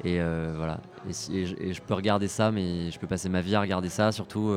[0.04, 0.80] Et euh, voilà.
[1.08, 4.56] Et, je, peux regarder ça, mais je peux passer ma vie à regarder ça, surtout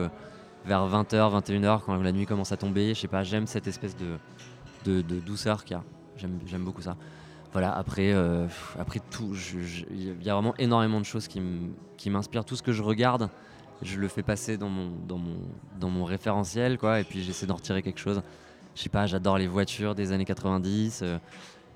[0.67, 2.95] vers 20h, 21h, quand la nuit commence à tomber.
[2.95, 5.85] Je sais pas, j'aime cette espèce de, douceur qu'il y a.
[6.17, 6.97] J'aime beaucoup ça.
[7.53, 8.47] Voilà, après, euh,
[8.79, 9.35] après tout,
[9.91, 12.45] il y a vraiment énormément de choses qui m'inspirent.
[12.45, 13.31] Tout ce que je regarde,
[13.83, 15.37] je le fais passer dans mon, dans mon,
[15.79, 18.23] dans mon référentiel, quoi, et puis j'essaie d'en retirer quelque chose.
[18.75, 21.19] Je sais pas, j'adore les voitures des années 90, euh,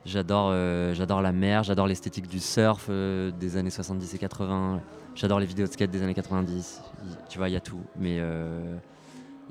[0.06, 4.80] j'adore euh, j'adore la mer, j'adore l'esthétique du surf euh, des années 70 et 80,
[5.14, 6.82] j'adore les vidéos de skate des années 90.
[7.04, 7.80] Il- tu vois, il y a tout.
[7.98, 8.76] Mais euh,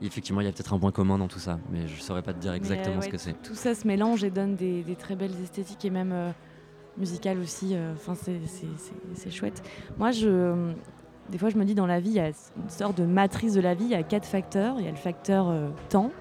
[0.01, 2.33] effectivement, il y a peut-être un point commun dans tout ça, mais je saurais pas
[2.33, 3.33] te dire exactement ce que c'est.
[3.41, 6.31] Tout ça se mélange et donne des, des très belles esthétiques et même euh,
[6.97, 7.75] musicales aussi.
[7.93, 9.62] Enfin, c'est- chouette.
[9.97, 10.71] Moi, je,
[11.29, 13.53] des fois, je me dis dans la vie, il y a une sorte de matrice
[13.53, 13.83] de la vie.
[13.85, 14.75] Il y a quatre facteurs.
[14.79, 15.53] Il y a le facteur
[15.89, 16.12] temps,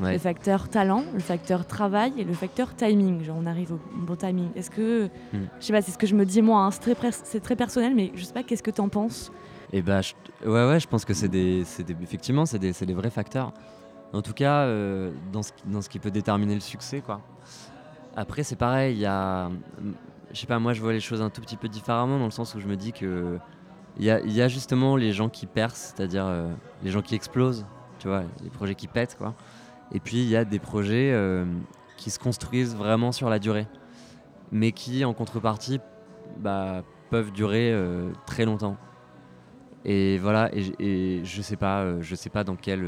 [0.00, 0.12] Ouais.
[0.12, 3.22] le facteur talent, le facteur travail et le facteur timing.
[3.24, 4.50] Genre, on arrive au bon timing.
[4.54, 5.44] Est-ce que, Hmm.
[5.58, 6.64] je sais pas, c'est ce que je me dis moi.
[6.64, 8.42] hein, c'est très, personnel, mais je sais pas.
[8.42, 9.32] Qu'est-ce que t'en penses?
[9.72, 10.12] Et bah, je-
[10.44, 13.52] ouais, ouais, je pense que c'est des, des- effectivement, c'est des, des vrais facteurs.
[14.12, 17.20] En tout cas, euh, dans, ce, qui- dans ce qui peut déterminer le succès, quoi.
[18.14, 19.50] Après, c'est pareil, il y a,
[20.32, 22.30] je sais pas, moi, je vois les choses un tout petit peu différemment dans le
[22.30, 23.38] sens où je me dis que
[23.98, 26.48] il y a, il y a justement les gens qui percent, c'est-à-dire euh,
[26.82, 27.64] les gens qui explosent,
[27.98, 29.34] tu vois, les projets qui pètent, quoi.
[29.90, 31.44] Et puis il y a des projets euh,
[31.96, 33.68] qui se construisent vraiment sur la durée,
[34.52, 35.80] mais qui, en contrepartie,
[36.38, 38.78] bah, peuvent durer euh, très longtemps.
[39.84, 42.82] Et voilà, et, je sais pas, euh, sais pas dans quelle,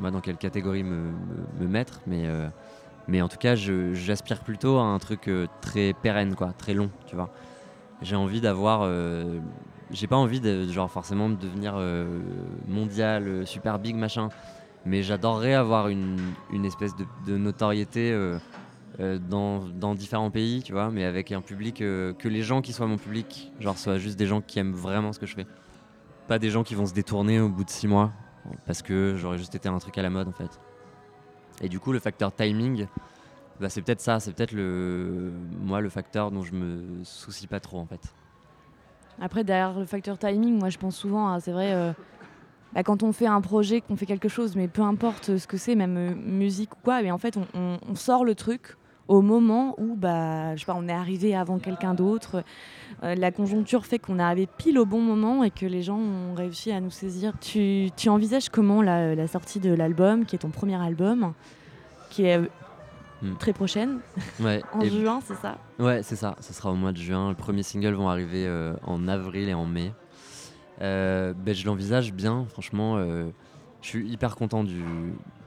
[0.00, 2.24] moi, dans quelle catégorie me, me- me mettre, mais,
[3.06, 7.14] mais en tout cas, j'aspire plutôt à un truc très pérenne, quoi, très long, tu
[7.16, 7.30] vois.
[8.00, 8.90] J'ai envie d'avoir,
[9.90, 11.76] j'ai pas envie de, genre forcément de devenir
[12.66, 14.28] mondial, super big machin,
[14.84, 16.18] mais j'adorerais avoir une,
[16.52, 16.92] une espèce
[17.26, 18.38] de, notoriété euh,
[19.00, 22.62] euh, dans, dans différents pays, tu vois, mais avec un public euh, que les gens
[22.62, 25.34] qui soient mon public, genre soient juste des gens qui aiment vraiment ce que je
[25.34, 25.46] fais
[26.28, 28.12] pas des gens qui vont se détourner au bout de six mois
[28.66, 30.60] parce que j'aurais juste été un truc à la mode en fait.
[31.60, 32.86] Et du coup, le facteur timing,
[33.60, 37.60] bah, c'est peut-être ça, c'est peut-être le moi le facteur dont je me soucie pas
[37.60, 38.00] trop en fait.
[39.20, 41.94] Après, derrière le facteur timing, moi je pense souvent à, c'est vrai,
[42.74, 45.56] bah, quand on fait un projet, qu'on fait quelque chose, mais peu importe ce que
[45.56, 48.76] c'est, même euh, musique ou quoi, mais en fait on, on- on sort le truc
[49.08, 52.44] au moment où bah, je sais pas, on est arrivé avant quelqu'un d'autre.
[53.02, 55.98] Euh, la conjoncture fait qu'on est arrivé pile au bon moment et que les gens
[55.98, 57.32] ont réussi à nous saisir.
[57.40, 61.32] Tu, tu envisages comment la, la sortie de l'album, qui est ton premier album,
[62.10, 62.46] qui est euh,
[63.20, 63.34] Hmm.
[63.38, 64.00] très prochaine,
[64.40, 65.56] Ouais, en juin, c'est ça?
[65.78, 66.34] Ouais, c'est ça.
[66.40, 67.28] Ce sera au mois de juin.
[67.28, 69.92] Les premiers singles vont arriver euh, en avril et en mai.
[70.82, 72.96] Euh, ben, je l'envisage bien, franchement.
[72.96, 73.30] euh,
[73.80, 74.82] je suis hyper content du,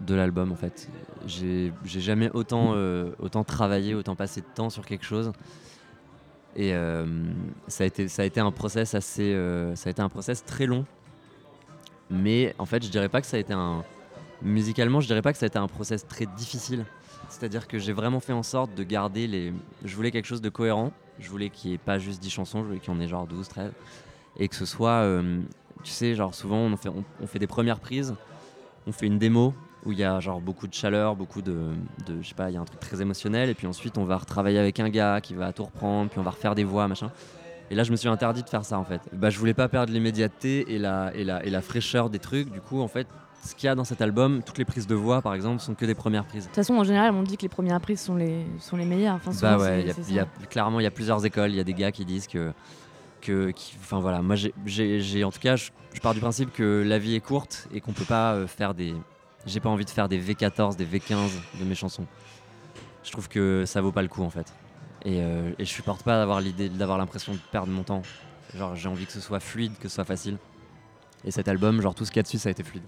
[0.02, 0.90] de l'album en fait.
[1.26, 5.32] J'ai jamais autant, euh, autant travaillé, autant passé de temps sur quelque chose.
[6.58, 6.74] Et
[7.68, 9.34] ça, a été, ça a été un process assez.
[9.76, 10.86] ça a été un process très long.
[12.10, 13.84] Mais en fait, je dirais pas que ça a été un.
[14.42, 16.86] Musicalement, je dirais pas que ça a été un process très difficile.
[17.30, 19.54] C'est-à-dire que j'ai vraiment fait en sorte de garder les.
[19.84, 20.92] Je voulais quelque chose de cohérent.
[21.20, 23.08] Je voulais qu'il n'y ait pas juste 10 chansons, je voulais qu'il y en ait
[23.08, 23.72] genre 12, 13.
[24.40, 24.90] Et que ce soit.
[25.04, 25.40] euh,
[25.84, 28.16] tu sais, genre souvent on fait, on, on fait des premières prises,
[28.88, 29.54] on fait une démo
[29.86, 31.70] où il y a genre beaucoup de chaleur, beaucoup de,
[32.08, 32.22] de.
[32.22, 33.50] Je sais pas, il y a un truc très émotionnel.
[33.50, 36.24] Et puis ensuite on va retravailler avec un gars qui va tout reprendre, puis on
[36.24, 37.12] va refaire des voix, machin.
[37.72, 39.02] Et là, je me suis interdit de faire ça en fait.
[39.12, 42.52] Bah, je voulais pas perdre l'immédiateté et la, et, la, et la fraîcheur des trucs.
[42.52, 43.08] Du coup, en fait,
[43.44, 45.74] ce qu'il y a dans cet album, toutes les prises de voix par exemple, sont
[45.76, 46.44] que des premières prises.
[46.44, 48.86] De toute façon, en général, on dit que les premières prises sont les, sont les
[48.86, 49.16] meilleures.
[49.16, 51.50] Enfin, Bah ouais, y a- y a- clairement il y a plusieurs écoles.
[51.52, 52.52] Il y a des gars qui disent que,
[53.26, 56.98] que enfin voilà, moi j'ai- en tout cas, je, je pars du principe que la
[57.00, 58.94] vie est courte et qu'on peut pas euh, faire des.
[59.46, 62.06] J'ai pas envie de faire des V14, des V15 de mes chansons.
[63.04, 64.54] Je trouve que ça vaut pas le coup en fait.
[65.04, 68.02] Et, euh, et je supporte pas d'avoir l'idée, d'avoir l'impression de perdre mon temps.
[68.56, 70.38] Genre j'ai envie que ce soit fluide, que ce soit facile.
[71.24, 72.84] Et cet album, genre tout ce qu'il y a dessus, ça a été fluide.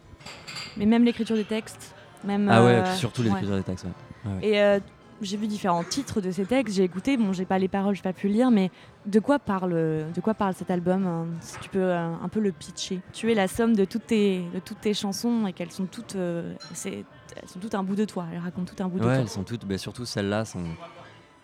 [0.78, 2.50] Mais même l'écriture des textes, même.
[2.52, 3.30] Ah ouais, euh, surtout ouais.
[3.30, 3.86] l'écriture des textes.
[3.86, 4.32] ouais.
[4.48, 4.80] Et euh,
[5.22, 8.02] j'ai vu différents titres de ces textes, j'ai écouté, bon, j'ai pas les paroles, j'ai
[8.02, 8.70] pas pu lire, mais
[9.06, 12.40] de quoi parle, de quoi parle cet album hein, Si tu peux euh, un peu
[12.40, 13.02] le pitcher?
[13.14, 16.16] Tu es la somme de toutes tes, de toutes tes chansons et qu'elles sont toutes,
[16.16, 17.04] euh, c'est,
[17.42, 18.26] elles sont toutes un bout de toi.
[18.32, 19.16] Elles racontent tout un bout de toi.
[19.16, 20.64] elles sont toutes, bah, surtout celles-là sont,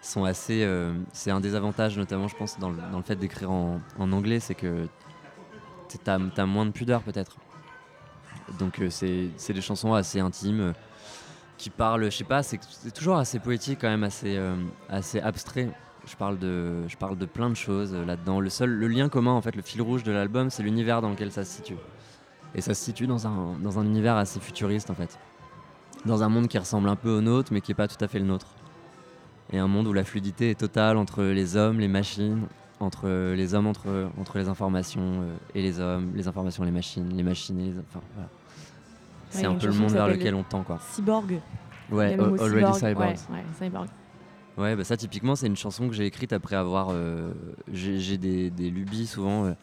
[0.02, 0.64] sont assez.
[0.64, 3.80] euh, c'est un des avantages, notamment, je pense, dans le, dans le fait d'écrire en,
[3.98, 4.88] en anglais, c'est que
[6.04, 7.38] t'as as moins de pudeur, peut-être.
[8.60, 10.74] Donc, c'est c'est des chansons assez intimes
[11.64, 12.60] qui parlent, je sais pas, c'est
[12.94, 14.56] toujours assez poétique, quand même, assez, euh,
[14.90, 15.70] assez abstrait.
[16.06, 18.42] Je parle, de, je parle de plein de choses euh, là-dedans.
[18.42, 21.10] Le seul, le lien commun, en fait, le fil rouge de l'album, c'est l'univers dans
[21.10, 21.78] lequel ça se situe.
[22.56, 25.18] Et ça se situe dans un, dans un univers assez futuriste, en fait
[26.06, 28.08] dans un monde qui ressemble un peu au nôtre, mais qui n'est pas tout à
[28.08, 28.48] fait le nôtre.
[29.52, 32.48] Et un monde où la fluidité est totale entre les hommes, les machines,
[32.80, 37.16] entre les hommes, entre, entre les informations euh, et les hommes, les informations, les machines,
[37.16, 37.80] les machines et les.
[37.90, 38.02] Enfin.
[39.34, 40.80] C'est un peu le monde vers lequel on tend, quoi.
[40.92, 41.40] Cyborg.
[41.92, 43.00] Ouais, Already cyborg.
[43.30, 43.88] Ouais, cyborg.
[44.58, 46.90] Ouais, bah ça typiquement c'est une chanson que j'ai écrite après avoir.
[46.92, 47.34] euh,
[47.72, 49.46] j'ai des, des lubies souvent.
[49.46, 49.54] euh,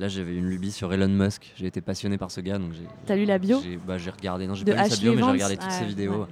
[0.00, 1.52] là j'avais une lubie sur Elon Musk.
[1.56, 2.84] J'ai été passionné par ce gars donc j'ai.
[3.06, 4.46] T'as lu la bio j'ai- Bah j'ai regardé.
[4.48, 6.22] Non j'ai pas lu sa bio mais j'ai regardé toutes ses vidéos.
[6.22, 6.26] ouais.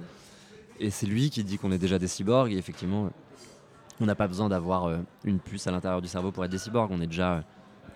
[0.81, 2.51] Et c'est lui qui dit qu'on est déjà des cyborgs.
[2.51, 3.09] Et effectivement, euh,
[4.01, 6.57] on n'a pas besoin d'avoir euh, une puce à l'intérieur du cerveau pour être des
[6.57, 6.91] cyborgs.
[6.91, 7.43] On est déjà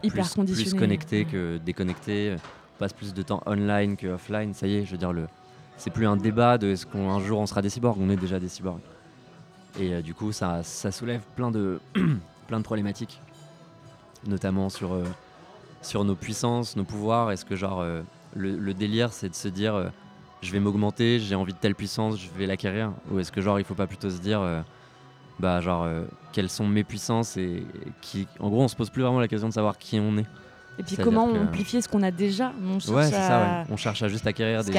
[0.03, 1.25] Hyper plus, plus connecté Ouais.
[1.25, 2.35] que déconnecté.
[2.77, 4.53] Passe plus de temps online que offline.
[4.53, 5.27] Ça y est, je veux dire, le,
[5.77, 7.97] c'est plus un débat de est-ce qu'un jour on sera des cyborgs.
[7.99, 8.81] On est déjà des cyborgs.
[9.79, 11.79] Et euh, du coup, ça, ça soulève plein de,
[12.47, 13.19] plein de problématiques,
[14.27, 15.03] notamment sur, euh,
[15.81, 17.31] sur nos puissances, nos pouvoirs.
[17.31, 18.01] Est-ce que genre euh,
[18.35, 19.91] le, délire, c'est de se dire
[20.41, 22.91] je vais m'augmenter, j'ai envie de telle puissance, je vais l'acquérir?
[23.11, 24.41] Ou est-ce que genre il faut pas plutôt se dire
[25.39, 25.87] bah genre
[26.31, 29.27] quelles sont mes puissances et, et qui en gros on se pose plus vraiment la
[29.27, 30.25] question de savoir qui on est.
[30.79, 33.39] Et puis comment amplifier ce qu'on a déjà On cherche Ouais, à- ça.
[33.41, 33.67] Ouais.
[33.69, 34.71] On cherche à juste acquérir Parce des,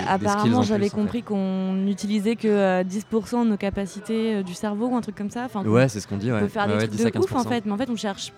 [0.50, 0.90] plus, j'avais en fait.
[0.90, 5.14] compris qu'on n'utilisait que euh, 10% de nos capacités euh, du cerveau ou un truc
[5.14, 5.44] comme ça.
[5.44, 6.26] Enfin, Ouais, c'est ce qu'on dit.
[6.28, 6.48] peut Ouais.
[6.48, 7.48] faire des trucs 10 à de ouf en 15%.
[7.48, 7.64] fait.
[7.66, 8.32] Mais en fait, on cherche,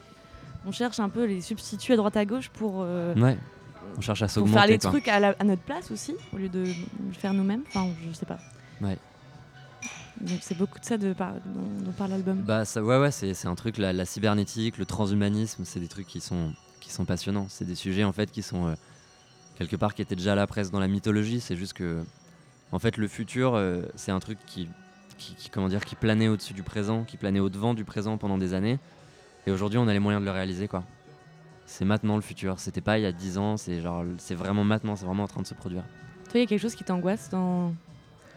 [0.66, 3.38] on cherche un peu les substituts à droite à gauche pour, euh, Ouais.
[3.96, 4.58] On cherche à s'augmenter.
[4.58, 4.90] faire les quoi.
[4.90, 7.62] trucs à, la- à notre place aussi, au lieu de le faire nous-mêmes.
[7.68, 8.36] Enfin, je sais pas.
[8.82, 8.98] Ouais.
[10.20, 12.36] Donc c'est beaucoup de ça de par- dont, dont parle l'album.
[12.38, 15.88] Bah ça, ouais ouais c'est c'est un truc la, la cybernétique, le transhumanisme, c'est des
[15.88, 16.52] trucs qui sont
[16.86, 17.46] qui sont passionnants.
[17.48, 18.74] C'est des sujets en fait qui sont euh,
[19.58, 21.40] quelque part qui étaient déjà là presque dans la mythologie.
[21.40, 22.04] C'est juste que
[22.70, 24.68] en fait le futur euh, c'est un truc qui,
[25.18, 28.38] qui, qui, comment dire qui planait au-dessus du présent, qui planait au-devant du présent pendant
[28.38, 28.78] des années.
[29.48, 30.84] Et aujourd'hui on a les moyens de le réaliser quoi.
[31.66, 32.60] C'est maintenant le futur.
[32.60, 33.56] C'était pas il y a 10 ans.
[33.56, 34.94] C'est genre c'est vraiment maintenant.
[34.94, 35.82] C'est vraiment en train de se produire.
[36.30, 37.74] Toi, il y a quelque chose qui t'angoisse dans,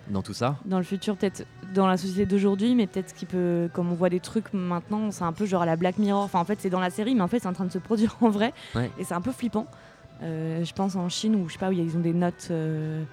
[0.10, 0.58] Dans tout ça.
[0.66, 4.10] dans le futur, peut-être dans la société d'aujourd'hui, mais peut-être qui peut, comme on voit
[4.10, 6.24] des trucs maintenant, c'est un peu genre à la Black Mirror.
[6.24, 7.78] Enfin, en fait, c'est dans la série, mais en fait, c'est en train de se
[7.78, 8.54] produire en vrai.
[8.76, 8.90] Ouais.
[8.98, 9.68] Et c'est un peu flippant.
[10.24, 12.48] Euh, je pense en Chine où je sais pas où ils ont des notes.
[12.52, 13.04] euh,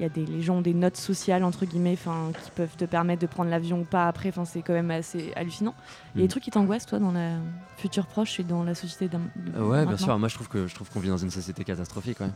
[0.00, 2.76] Il y a des, les gens ont des notes sociales entre guillemets, enfin, qui peuvent
[2.76, 4.30] te permettre de prendre l'avion ou pas après.
[4.30, 5.74] Enfin, c'est quand même assez hallucinant.
[6.14, 6.28] Il y a des Mm.
[6.30, 7.36] trucs qui t'angoissent toi dans la
[7.76, 9.20] future proche et dans la société d'un.
[9.56, 10.18] Euh, ouais, bien sûr.
[10.18, 12.30] Moi, je trouve que je trouve qu'on vit dans une société catastrophique, ouais.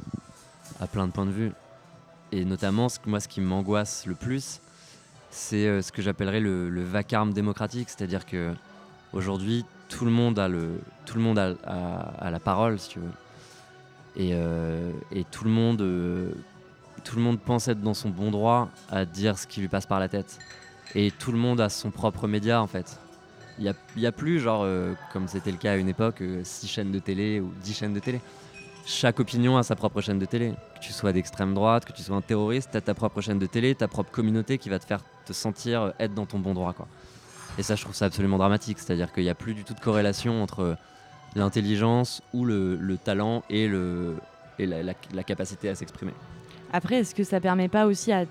[0.81, 1.53] à plein de points de vue.
[2.33, 4.61] Et notamment, ce moi, ce qui m'angoisse le plus,
[5.31, 8.53] c'est euh, ce que j'appellerais le, vacarme démocratique, c'est-à-dire que
[9.12, 13.11] aujourd'hui, tout le monde a le, tout le monde a, la parole, si tu veux,
[14.17, 14.93] et, euh,
[15.31, 16.33] tout le monde, euh,
[17.05, 19.87] tout le monde pense être dans son bon droit à dire ce qui lui passe
[19.87, 20.38] par la tête.
[20.95, 22.99] Et tout le monde a son propre média, en fait.
[23.59, 24.67] Il n'y a, plus, genre,
[25.12, 27.99] comme c'était le cas à une époque, 6 chaînes de télé ou 10 chaînes de
[27.99, 28.21] télé.
[28.90, 30.55] Chaque opinion a sa propre chaîne de télé.
[30.74, 33.38] Que tu sois d'extrême droite, que tu sois un terroriste, tu as ta propre chaîne
[33.38, 36.55] de télé, ta propre communauté qui va te faire te sentir être dans ton bon
[36.55, 36.72] droit.
[36.72, 36.88] Quoi.
[37.59, 38.79] Et ça, je trouve ça absolument dramatique.
[38.79, 40.79] C'est-à-dire qu'il n'y a plus du tout de corrélation entre
[41.37, 44.16] l'intelligence ou le, le talent et, le,
[44.59, 46.14] et la capacité à s'exprimer.
[46.72, 48.24] Après, est-ce que ça permet pas aussi à,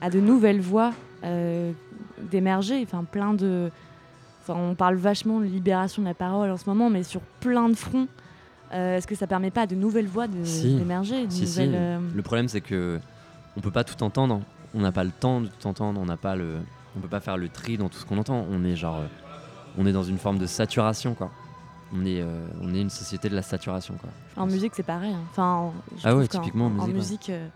[0.00, 1.72] à de nouvelles voix euh,
[2.22, 2.80] d'émerger?
[2.82, 3.70] Enfin, plein de.
[4.40, 7.68] Enfin, on parle vachement de libération de la parole en ce moment, mais sur plein
[7.68, 8.08] de fronts.
[8.72, 11.60] Euh, est-ce que ça permet pas à de nouvelles voix d'émerger de Si, si.
[11.60, 13.00] nouvelles, euh, Le problème, c'est que
[13.56, 14.40] on peut pas tout entendre.
[14.74, 15.98] On n'a pas le temps de tout entendre.
[16.00, 16.58] On n'a pas le,
[16.96, 18.46] on peut pas faire le tri dans tout ce qu'on entend.
[18.50, 19.06] On est genre, euh,
[19.76, 21.30] on est dans une forme de saturation, quoi.
[21.92, 24.10] On est, euh, on est une société de la saturation, quoi.
[24.36, 24.52] En pense.
[24.52, 25.12] musique, c'est pareil.
[25.12, 25.20] hein.
[25.32, 27.48] Enfin, en- Ah ouais, typiquement en en musique, euh,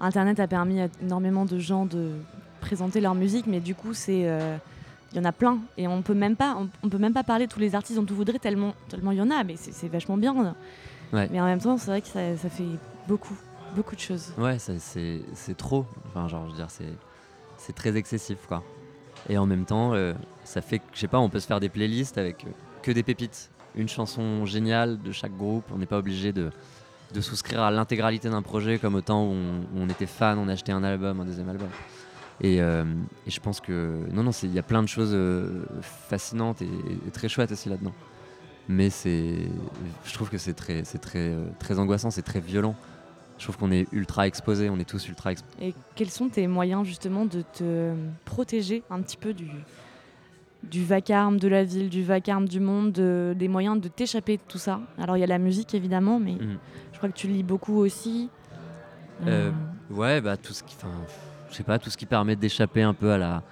[0.00, 2.10] Internet a permis à énormément de gens de
[2.60, 4.28] présenter leur musique, mais du coup, c'est
[5.12, 7.24] il y en a plein et on peut même pas, on, on peut même pas
[7.24, 9.56] parler de tous les artistes dont on voudrait tellement, tellement il y en a, mais
[9.56, 10.54] c'est vachement bien.
[11.12, 11.28] Ouais.
[11.30, 12.64] Mais en même temps, c'est vrai que ça, ça fait
[13.08, 13.36] beaucoup,
[13.74, 14.32] beaucoup de choses.
[14.38, 15.84] Ouais, c'est trop.
[16.08, 16.92] Enfin, genre, je veux dire, c'est
[17.56, 18.62] c'est très excessif, quoi.
[19.28, 21.60] Et en même temps, euh, ça fait que, je sais pas, on peut se faire
[21.60, 22.50] des playlists avec euh,
[22.82, 23.50] que des pépites.
[23.74, 25.64] Une chanson géniale de chaque groupe.
[25.74, 26.50] On n'est pas obligé de,
[27.12, 30.38] de souscrire à l'intégralité d'un projet comme au temps où on, où on était fan,
[30.38, 31.68] on achetait un album, un deuxième album.
[32.42, 35.16] Et, et, je pense que non, non, il y a plein de choses
[35.82, 36.70] fascinantes et,
[37.06, 37.92] et, très chouettes aussi là-dedans.
[38.68, 39.34] Mais c'est,
[40.04, 42.74] je trouve que c'est très, très, très angoissant, c'est très violent
[43.40, 45.68] je trouve qu'on est ultra exposé, on est tous ultra exposés.
[45.68, 47.94] Et quels sont tes moyens justement de te
[48.26, 49.48] protéger un petit peu du,
[50.62, 54.58] du vacarme de la ville, du vacarme du monde, des moyens de t'échapper de tout
[54.58, 54.80] ça?
[54.98, 56.58] Alors il y a la musique évidemment, mais mhm.
[56.92, 58.28] je crois que tu lis beaucoup aussi.
[59.26, 59.94] Euh, euh.
[59.94, 60.76] ouais, bah tout ce qui,
[61.50, 63.42] je sais pas, tout ce qui permet d'échapper un peu à la,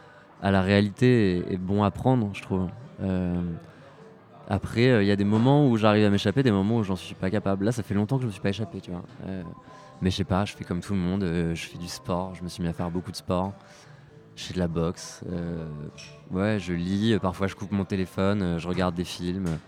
[0.43, 2.69] à la réalité est, bon à prendre, je trouve.
[3.03, 3.41] Euh,
[4.49, 7.15] après, il y a des moments où j'arrive à m'échapper, des moments où j'en suis
[7.15, 7.65] pas capable.
[7.65, 9.03] Là, ça fait longtemps que je me suis pas échappé, tu vois.
[10.01, 12.35] Mais je sais pas, je fais comme tout le monde, euh, je fais du sport,
[12.35, 13.53] je me suis mis à faire beaucoup de sport.
[14.37, 15.67] Je fais de la boxe, euh,
[16.31, 19.59] ouais, je lis, euh, parfois je coupe mon téléphone, je regarde des films.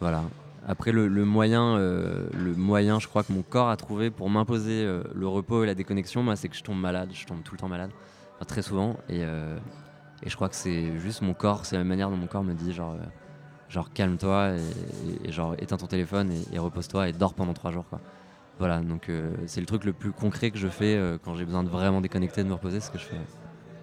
[0.00, 0.22] voilà.
[0.66, 5.28] Après, le, moyen, le moyen, je crois que mon corps a trouvé pour m'imposer le
[5.28, 7.68] repos et la déconnexion, moi, c'est que je tombe malade, je tombe tout le temps
[7.68, 7.90] malade,
[8.48, 8.96] très souvent.
[9.08, 12.42] Et, et, je crois que c'est juste mon corps, c'est la manière dont mon corps
[12.42, 12.96] me dit, genre,
[13.68, 14.56] genre calme-toi
[15.24, 17.84] et, genre éteins ton téléphone et, et repose-toi et dors pendant trois jours.
[18.58, 21.44] Voilà, donc euh, c'est le truc le plus concret que je fais euh, quand j'ai
[21.44, 23.20] besoin de vraiment déconnecter, de me reposer, c'est ce que je fais.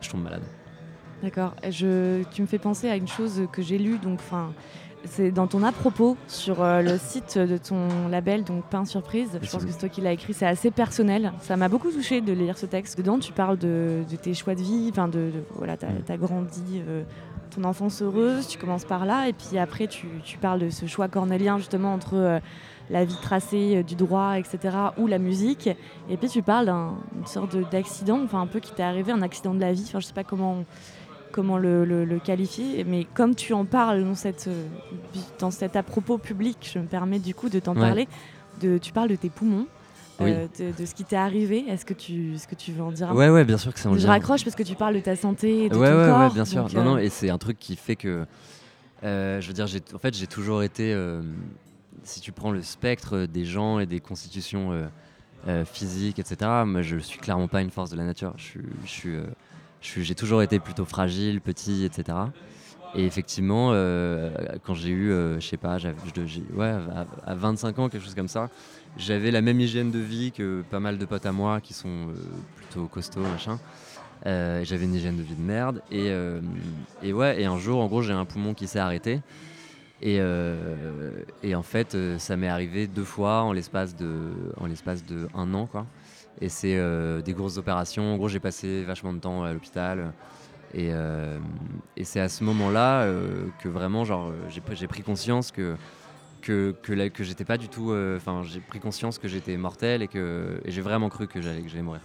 [0.01, 0.41] Je tombe malade.
[1.21, 1.55] D'accord.
[1.61, 4.51] Tu me fais penser à une chose que j'ai lue, donc enfin,
[5.05, 9.39] c'est dans ton à propos sur euh, le site de ton label, donc Pain Surprise.
[9.41, 10.33] Je pense que c'est toi qui l'as écrit.
[10.33, 11.31] C'est assez personnel.
[11.41, 12.97] Ça m'a beaucoup touché de lire ce texte.
[12.97, 14.87] Dedans, tu parles de, tes choix de vie.
[14.91, 16.81] Enfin, de, voilà, t'as as grandi.
[17.51, 20.87] ton enfance heureuse, tu commences par là, et puis après tu, tu parles de ce
[20.87, 22.41] choix cornélien justement entre
[22.89, 25.69] la vie tracée euh, du droit, etc., ou la musique.
[26.09, 26.73] Et puis tu parles
[27.13, 29.99] d'une sorte d'accident, enfin un peu qui t'est arrivé, un accident de la vie, enfin
[29.99, 30.63] je sais pas comment,
[31.33, 34.65] comment le, qualifier, mais comme tu en parles dans, cette, euh,
[35.39, 38.07] dans cet à propos public, je me permets du coup de t'en parler,
[38.61, 39.67] de, tu parles de tes poumons.
[40.21, 43.09] Euh, de, ce qui t'est arrivé, est-ce que tu, ce que tu veux en dire
[43.09, 45.01] un Ouais, ouais, bien sûr que c'est en Je raccroche parce que tu parles de
[45.01, 46.19] ta santé, de ouais, ton ouais, corps.
[46.21, 46.67] Ouais, bien sûr.
[46.73, 48.25] non, non, et c'est un truc qui fait que,
[49.01, 50.93] je veux dire, en fait, j'ai toujours été
[52.03, 54.87] si tu prends le spectre des gens et des constitutions euh,
[55.47, 58.33] euh, physiques, etc., moi je suis clairement pas une force de la nature.
[58.37, 59.25] Je euh,
[59.83, 62.17] j'ai toujours été plutôt fragile, petit, etc.
[62.95, 63.69] Et effectivement,
[64.63, 65.77] quand j'ai eu, je sais pas,
[66.55, 66.75] ouais,
[67.25, 68.49] à, 25 ans, quelque chose comme ça,
[68.97, 72.09] j'avais la même hygiène de vie que pas mal de potes à moi qui sont
[72.55, 73.59] plutôt costauds, machin.
[74.23, 75.81] j'avais une hygiène de vie de merde.
[75.91, 79.21] Et, ouais, et un jour, en gros, j'ai un poumon qui s'est arrêté.
[80.03, 81.11] Et, euh,
[81.43, 84.31] et, en fait, euh, ça m'est arrivé deux fois en l'espace de,
[85.07, 85.85] de un an, quoi.
[86.41, 88.13] Et c'est euh, des grosses opérations.
[88.13, 90.13] En gros, j'ai passé vachement de temps à l'hôpital.
[90.75, 90.89] Et,
[91.97, 93.07] et c'est à ce moment-là
[93.59, 95.75] que vraiment, genre, j'ai, pris conscience que
[96.41, 97.93] que, que, j'étais pas du tout.
[98.17, 101.69] Enfin, j'ai pris conscience que j'étais mortel et que j'ai vraiment cru que j'allais que
[101.69, 102.01] j'allais mourir.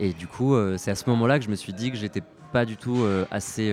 [0.00, 2.64] Et du coup, c'est à ce moment-là que je me suis dit que j'étais pas
[2.64, 3.72] du tout assez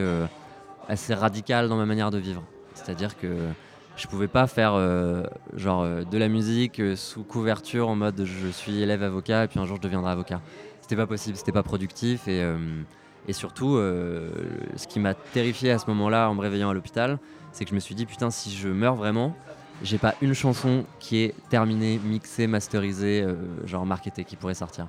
[0.87, 2.43] assez radical dans ma manière de vivre.
[2.75, 3.27] C'est-à-dire que
[3.99, 5.23] je pouvais pas faire euh,
[5.55, 9.47] genre euh, de la musique euh, sous couverture en mode je suis élève avocat et
[9.47, 10.41] puis un jour je deviendrai avocat.
[10.81, 12.43] C'était pas possible, c'était pas productif et,
[13.31, 17.19] surtout ce qui m'a terrifié à ce moment-là en me réveillant à l'hôpital,
[17.51, 19.35] c'est que je me suis dit putain si je meurs vraiment,
[19.83, 23.23] j'ai pas une chanson qui est terminée, mixée, masterisée,
[23.65, 24.87] genre marketée qui pourrait sortir.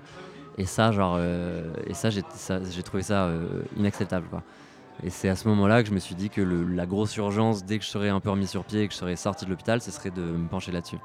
[0.57, 3.29] Et ça genre et ça j'ai trouvé ça
[3.77, 4.27] inacceptable.
[5.03, 7.79] Et c'est à ce moment-là que je me suis dit que la grosse urgence, dès
[7.79, 9.81] que je serais un peu remis sur pied et que je serais sorti de l'hôpital,
[9.81, 10.99] ce serait de me pencher là-dessus.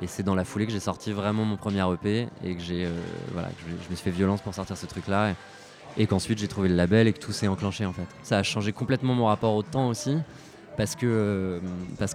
[0.00, 2.90] Et c'est dans la foulée que j'ai sorti vraiment mon premier EP et que euh,
[3.32, 5.34] voilà, je, me suis fait violence pour sortir ce truc-là.
[5.96, 8.06] Et, qu'ensuite j'ai trouvé le label et que tout s'est enclenché en fait.
[8.22, 10.16] Ça a changé complètement mon rapport au temps aussi.
[10.76, 11.60] Parce euh,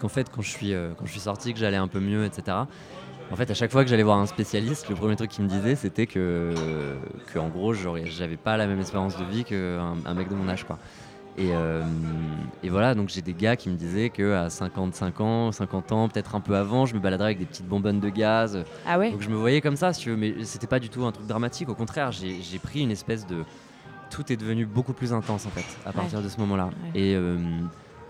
[0.01, 2.25] qu'en fait quand je suis euh, quand je suis sorti que j'allais un peu mieux
[2.25, 2.57] etc
[3.31, 5.49] en fait, à chaque fois que j'allais voir un spécialiste, le premier truc qu'il me
[5.49, 6.53] disait, c'était que,
[7.33, 10.47] que, en gros, j'avais pas la même espérance de vie qu'un un mec de mon
[10.47, 10.77] âge, quoi.
[11.37, 11.83] Et, euh,
[12.63, 16.33] et voilà, donc j'ai des gars qui me disaient qu'à 55 ans, 50 ans, peut-être
[16.33, 18.63] un peu avant, je me baladerais avec des petites bonbonnes de gaz.
[18.87, 20.89] Ah ouais Donc je me voyais comme ça, si tu veux, mais c'était pas du
[20.89, 21.69] tout un truc dramatique.
[21.69, 23.43] Au contraire, j'ai pris une espèce de.
[24.09, 26.69] Tout est devenu beaucoup plus intense en fait, à partir de ce moment-là.
[26.95, 27.37] Et, euh,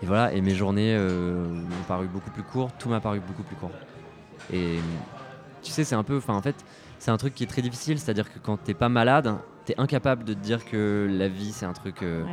[0.00, 3.42] et, voilà, et mes journées euh, ont paru beaucoup plus courtes, tout m'a paru beaucoup
[3.42, 3.72] plus court.
[4.52, 4.78] Et
[5.62, 6.16] tu sais, c'est un peu.
[6.16, 6.56] Enfin, en fait,
[6.98, 7.98] c'est un truc qui est très difficile.
[7.98, 11.66] C'est-à-dire que quand t'es pas malade, t'es incapable de te dire que la vie, c'est
[11.66, 12.02] un truc.
[12.02, 12.24] Euh,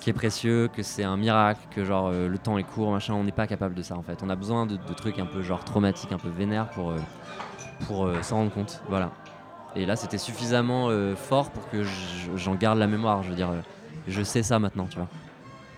[0.00, 3.14] qui est précieux, que c'est un miracle, que genre euh, le temps est court, machin,
[3.14, 4.22] on n'est pas capable de ça en fait.
[4.22, 6.98] On a besoin de, trucs un peu genre traumatiques, un peu vénères pour, euh,
[7.86, 8.82] pour s'en rendre compte.
[8.88, 9.12] Voilà.
[9.76, 11.84] Et là, c'était suffisamment fort pour que
[12.36, 13.22] j'en garde la mémoire.
[13.22, 13.50] Je veux dire,
[14.06, 15.08] je sais ça maintenant, tu vois.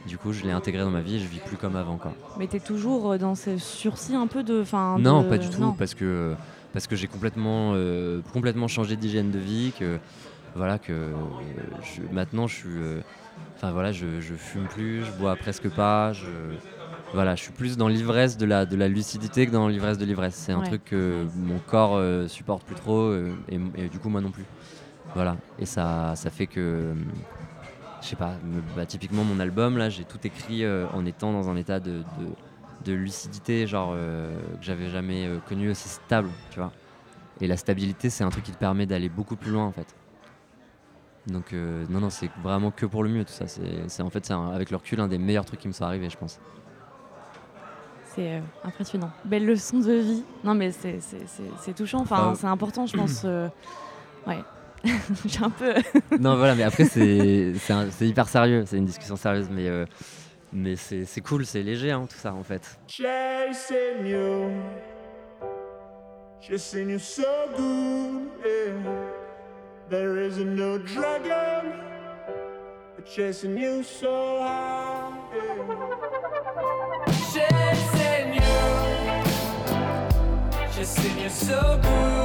[0.07, 1.97] Du coup, je l'ai intégré dans ma vie et je vis plus comme avant.
[1.97, 2.15] Quoi.
[2.39, 4.63] Mais tu es toujours euh, dans ce sursis un peu de.
[4.63, 6.35] Fin, non, pas du tout, parce que,
[6.73, 9.99] parce que j'ai complètement, euh, complètement changé d'hygiène de vie, que,
[10.55, 11.11] voilà que
[12.13, 12.69] maintenant je suis
[13.57, 16.27] enfin voilà je, je, fume plus je bois presque pas je
[17.13, 20.07] voilà je suis plus dans l'ivresse de la de la lucidité que dans l'ivresse de
[20.07, 22.01] l'ivresse c'est un truc que mon corps
[22.31, 23.13] supporte plus trop
[23.51, 24.47] et, du coup moi non plus
[25.15, 26.95] voilà et ça ça fait que
[28.07, 28.35] je sais pas
[28.75, 32.03] bah, typiquement mon album là j'ai tout écrit en étant dans un état de,
[32.85, 36.73] de, lucidité genre que j'avais jamais connu aussi stable tu vois
[37.41, 39.95] et la stabilité, c'est un truc qui te permet d'aller beaucoup plus loin en fait.
[41.27, 43.47] Donc euh, non, non, c'est vraiment que pour le mieux tout ça.
[43.47, 46.09] C'est en fait, c'est avec le recul un des meilleurs trucs qui me sont arrivés,
[46.09, 46.39] je pense.
[48.05, 49.11] C'est euh, impressionnant.
[49.25, 50.25] Belle leçon de vie.
[50.45, 52.01] Non, mais c'est touchant.
[52.01, 53.23] Enfin, c'est important, je pense.
[53.25, 53.49] Euh,
[54.27, 54.43] ouais.
[55.27, 55.75] J'ai un peu.
[56.21, 57.53] non, voilà, mais après, c'est
[58.01, 58.65] hyper sérieux.
[58.67, 59.69] C'est une discussion sérieuse, mais,
[60.53, 62.79] mais c'est cool, c'est léger, hein, tout ça, en fait.
[66.49, 67.25] Chasing you so
[67.57, 68.73] good, yeah.
[69.91, 71.73] There isn't no dragon
[73.05, 75.97] chasing you so hard, yeah.
[77.33, 78.61] Chasing you,
[80.73, 82.16] chasing you so good,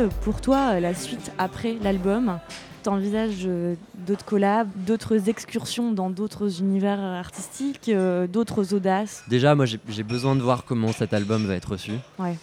[0.00, 2.38] Euh, pour toi euh, la suite après l'album
[2.82, 3.74] T'envisages euh,
[4.06, 7.90] d'autres collabs, d'autres excursions dans d'autres univers artistiques,
[8.32, 9.22] d'autres audaces?
[9.28, 11.92] Déjà, moi j'ai besoin de voir comment cet album va être reçu.
[12.18, 12.36] Ouais.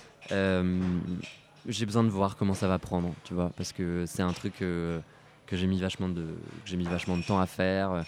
[1.68, 4.58] j'ai besoin de voir comment ça va prendre, tu vois, parce que c'est un truc
[4.60, 5.02] que
[5.52, 6.26] j'ai mis vachement de
[6.66, 8.04] j'ai mis vachement de temps à faire.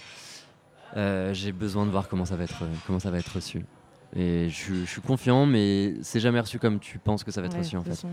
[0.95, 3.65] j'ai besoin de voir comment ça va être comment ça va être reçu.
[4.15, 7.57] Et je, suis confiant, mais c'est jamais reçu comme tu penses que ça va être
[7.57, 8.07] reçu en fait.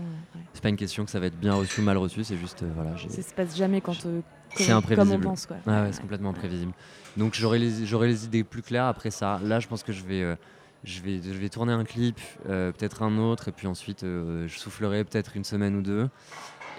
[0.53, 2.61] C'est pas une question que ça va être bien reçu ou mal reçu, c'est juste
[2.61, 2.91] euh, voilà.
[3.09, 4.21] Ça se passe jamais quand euh,
[4.69, 4.95] imprévisible.
[4.95, 5.57] comme on pense quoi.
[5.65, 6.71] Ah ouais, c'est complètement imprévisible.
[7.15, 9.39] Donc j'aurai les, les idées plus claires après ça.
[9.43, 10.35] Là, je pense que je vais euh,
[10.83, 15.03] je vais, je vais tourner un clip, peut-être un autre, et puis ensuite je soufflerai
[15.03, 16.07] peut-être une semaine ou deux.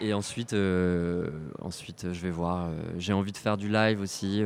[0.00, 0.54] Et ensuite,
[1.60, 2.70] ensuite je vais voir.
[2.96, 4.40] J'ai envie de faire du live aussi,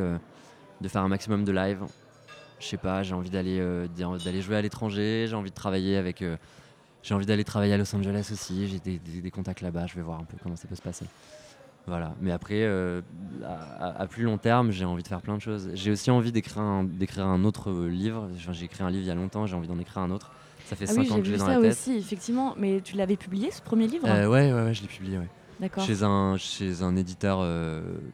[0.80, 1.84] de faire un maximum de live
[2.62, 3.88] je sais pas, j'ai envie d'aller euh,
[4.24, 6.22] d'aller jouer à l'étranger, j'ai envie de travailler avec.
[6.22, 6.36] Euh,
[7.02, 10.20] j'ai envie d'aller travailler à Los Angeles aussi, j'ai des, contacts là-bas, je vais voir
[10.20, 11.04] un peu comment ça peut se passer.
[11.88, 12.14] Voilà.
[12.20, 13.02] Mais après, euh,
[13.44, 15.70] à, plus long terme, j'ai envie de faire plein de choses.
[15.74, 18.28] J'ai aussi envie d'écrire un, d'écrire un autre livre.
[18.36, 20.30] j'ai écrit un livre il y a longtemps, j'ai envie d'en écrire un autre.
[20.66, 21.72] Ça fait 5 ah ans que je l'ai dans la tête.
[21.72, 22.54] aussi, effectivement.
[22.56, 25.28] Mais tu l'avais publié, ce premier livre ouais, ouais, ouais, je l'ai publié, ouais.
[25.58, 25.84] D'accord.
[25.84, 27.44] Chez un, chez un éditeur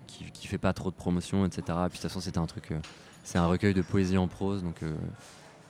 [0.07, 1.63] qui, qui fait pas trop de promotion, etc.
[1.67, 2.73] Et puis de toute façon, c'était un truc
[3.29, 4.97] c'est un recueil de poésie en prose, donc euh,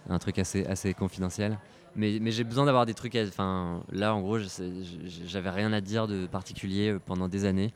[0.08, 1.58] un truc assez, assez confidentiel.
[1.96, 3.16] Mais, mais j'ai besoin d'avoir des trucs.
[3.16, 7.74] Enfin, là, en gros, j'avais rien à dire de particulier euh, pendant des années.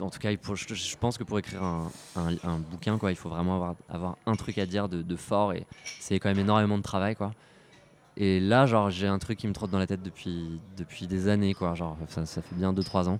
[0.00, 3.76] En tout cas, je, pense que pour écrire un, bouquin, quoi, il faut vraiment avoir,
[3.88, 5.64] avoir un truc à dire de, fort et
[6.00, 7.32] c'est quand même énormément de travail, quoi.
[8.16, 11.28] Et là, genre, j'ai un truc qui me trotte dans la tête depuis, depuis des
[11.28, 11.74] années, quoi.
[11.74, 13.18] Genre, ça, ça fait bien 2-3 ans.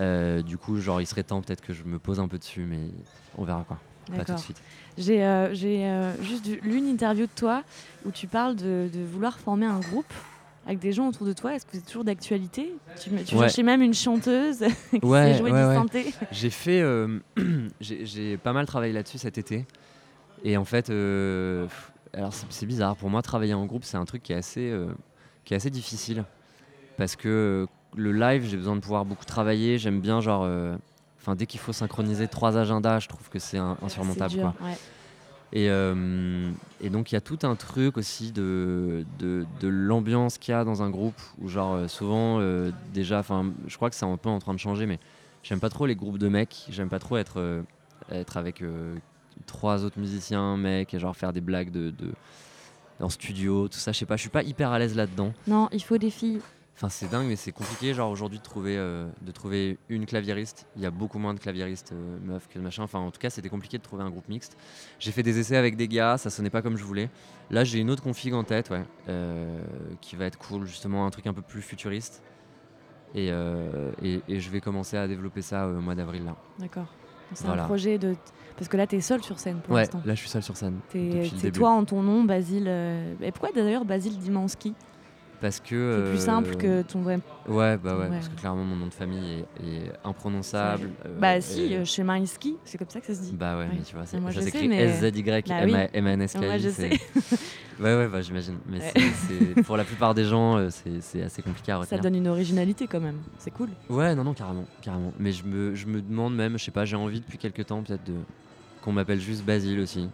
[0.00, 2.64] Euh, du coup, genre, il serait temps peut-être que je me pose un peu dessus,
[2.64, 2.88] mais
[3.36, 3.78] on verra, quoi.
[4.14, 4.62] Pas tout de suite.
[4.98, 7.62] J'ai euh, euh, juste lu une interview de toi
[8.04, 10.12] où tu parles de, vouloir former un groupe
[10.66, 11.54] avec des gens autour de toi.
[11.54, 12.72] Est-ce que c'est toujours d'actualité?
[13.00, 14.58] Tu, tu cherchais même une chanteuse
[14.90, 17.18] qui ouais, sait jouer du synthé J'ai fait, euh,
[17.80, 19.66] j'ai pas mal travaillé là-dessus cet été.
[20.44, 20.90] Et en fait,
[22.12, 22.96] alors c'est bizarre.
[22.96, 24.72] Pour moi, travailler en groupe, c'est un truc qui est assez,
[25.44, 26.24] qui est assez difficile
[26.96, 29.78] parce que le live, j'ai besoin de pouvoir beaucoup travailler.
[29.78, 30.46] J'aime bien genre
[31.34, 34.34] dès qu'il faut synchroniser trois agendas, je trouve que c'est insurmontable.
[34.40, 34.54] quoi.
[35.52, 36.50] Et, euh,
[36.80, 40.64] et, donc il y a tout un truc aussi de, de, l'ambiance qu'il y a
[40.64, 44.16] dans un groupe où genre euh, souvent euh, déjà, enfin je crois que c'est un
[44.16, 44.98] peu en train de changer, mais
[45.44, 47.62] j'aime pas trop les groupes de mecs, j'aime pas trop être,
[48.10, 48.62] être avec
[49.46, 52.12] trois autres musiciens mecs et genre faire des blagues de, de
[52.98, 55.32] en studio, tout ça, je sais pas, je suis pas hyper à l'aise là-dedans.
[55.46, 56.40] Non, il faut des filles.
[56.76, 60.66] Enfin, c'est dingue, mais c'est compliqué, genre aujourd'hui, de trouver, euh, de trouver une claviériste.
[60.76, 62.82] Il y a beaucoup moins de claviéristes euh, meufs que de machin.
[62.82, 64.58] Enfin, en tout cas, c'était compliqué de trouver un groupe mixte.
[64.98, 67.08] J'ai fait des essais avec des gars, ça sonnait pas comme je voulais.
[67.50, 69.58] Là, j'ai une autre config en tête, ouais, euh,
[70.02, 72.22] qui va être cool, justement, un truc un peu plus futuriste.
[73.14, 76.36] Et, et, je vais commencer à développer ça au mois d'avril, là.
[76.58, 76.92] D'accord.
[77.32, 78.14] C'est un projet de.
[78.56, 80.02] Parce que là, tu es seul sur scène pour ouais, l'instant.
[80.04, 80.80] Là, je suis seul sur scène.
[80.90, 82.68] C'est toi en ton nom, Basile.
[83.22, 84.74] Et pourquoi d'ailleurs Basile Dimansky
[85.40, 86.04] parce que.
[86.04, 87.18] C'est plus simple que ton vrai.
[87.48, 90.90] Ouais, bah ouais, parce que clairement mon nom de famille est, imprononçable.
[91.20, 91.84] bah si, et...
[91.84, 93.32] chez Maïski, c'est comme ça que ça se dit.
[93.32, 96.40] Bah ouais, mais tu vois, ça s'écrit S-Z-Y-M-A-N-S-K.
[96.40, 96.90] Bah, je sais.
[97.80, 98.58] ouais, ouais, bah j'imagine.
[98.68, 101.98] Mais c'est pour la plupart des gens, c'est assez compliqué à retenir.
[101.98, 103.68] Ça donne une originalité quand même, c'est cool.
[103.88, 105.12] Ouais, non, non, carrément, carrément.
[105.18, 107.82] Mais je me, je me demande même, je sais pas, j'ai envie depuis quelques temps
[107.82, 108.14] peut-être de
[108.86, 110.08] qu'on m'appelle juste Basile aussi.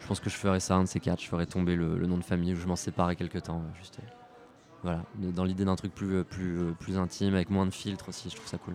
[0.00, 2.18] Je pense que je ferais ça un de ces quatre, je ferais tomber le, nom
[2.18, 3.62] de famille ou je m'en séparais quelques temps.
[3.80, 3.98] Juste,
[4.82, 8.36] voilà, dans l'idée d'un truc plus, plus, plus intime, avec moins de filtres aussi, je
[8.36, 8.74] trouve ça cool.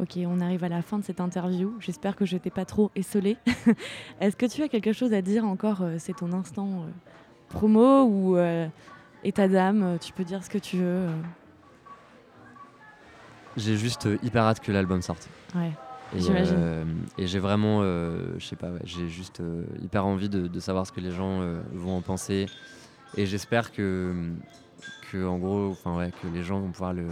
[0.00, 1.74] Ok, on arrive à la fin de cette interview.
[1.78, 3.36] J'espère que je t'ai pas trop essolé.
[4.20, 6.90] Est-ce que tu as quelque chose à dire encore euh, C'est ton instant euh,
[7.48, 8.66] promo ou euh,
[9.22, 11.06] état d'âme Tu peux dire ce que tu veux.
[13.56, 15.28] J'ai juste hyper hâte que l'album sorte.
[15.54, 15.70] Ouais.
[16.14, 16.84] Euh,
[17.18, 20.92] et, j'ai vraiment, euh, je sais pas, j'ai juste euh, hyper envie de, savoir ce
[20.92, 21.40] que les gens
[21.72, 22.46] vont en penser.
[23.16, 24.32] Et j'espère que,
[25.10, 27.06] que, en gros, enfin ouais, que les gens vont pouvoir le,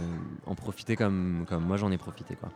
[0.45, 2.49] en profiter comme, comme moi j'en ai profité, quoi.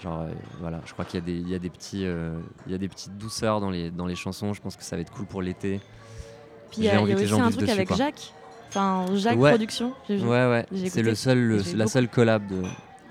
[0.00, 0.26] Genre,
[0.60, 2.78] voilà, je crois qu'il y a des, il y a des petits, il y a
[2.78, 4.52] des petites douceurs dans les, dans les chansons.
[4.52, 5.80] Je pense que ça va être cool pour l'été.
[6.72, 8.32] Puis il y a, aussi un truc avec Jacques.
[8.68, 9.92] Enfin, Jacques Production.
[10.08, 10.66] Ouais, ouais.
[10.88, 12.62] C'est le seul, la seule collab de,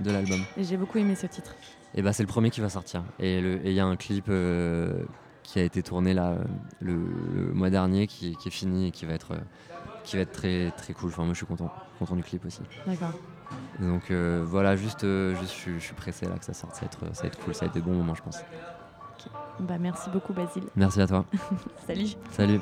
[0.02, 0.42] de l'album.
[0.58, 1.56] Et j'ai beaucoup aimé ce titre.
[1.94, 3.04] Et bah c'est le premier qui va sortir.
[3.20, 5.04] Et il y a un clip euh,
[5.44, 6.36] qui a été tourné là
[6.80, 6.96] le,
[7.54, 9.36] mois dernier qui, est fini et qui va être,
[10.04, 11.10] qui va être très, très cool.
[11.10, 12.62] Enfin moi je suis content, content du clip aussi.
[12.86, 13.14] D'accord.
[13.80, 17.16] Donc euh, voilà, juste, euh, je, suis pressé là que ça sorte, ça va être,
[17.16, 18.38] ça va être cool, ça va être des bons moments je pense.
[19.60, 20.64] Bah merci beaucoup Basile.
[20.76, 21.26] Merci à toi.
[21.88, 22.10] Salut.
[22.32, 22.60] Salut.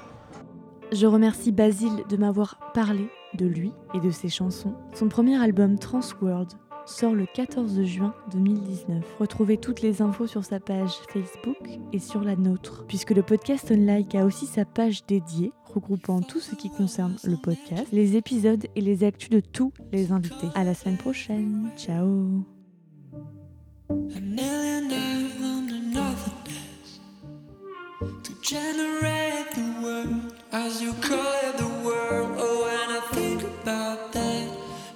[0.91, 4.73] Je remercie Basile de m'avoir parlé de lui et de ses chansons.
[4.93, 6.49] Son premier album Transworld
[6.89, 9.03] sort le 14 juin 2019.
[9.19, 11.57] Retrouvez toutes les infos sur sa page Facebook
[11.93, 16.39] et sur la nôtre, puisque le podcast Unlike a aussi sa page dédiée regroupant tout
[16.39, 20.47] ce qui concerne le podcast, les épisodes et les actus de tous les invités.
[20.55, 21.69] À la semaine prochaine.
[21.77, 22.43] Ciao.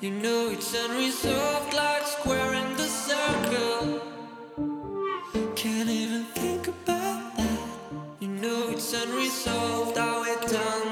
[0.03, 4.01] You know it's unresolved like square in the circle.
[5.55, 7.59] Can't even think about that.
[8.19, 10.82] You know it's unresolved, how it done.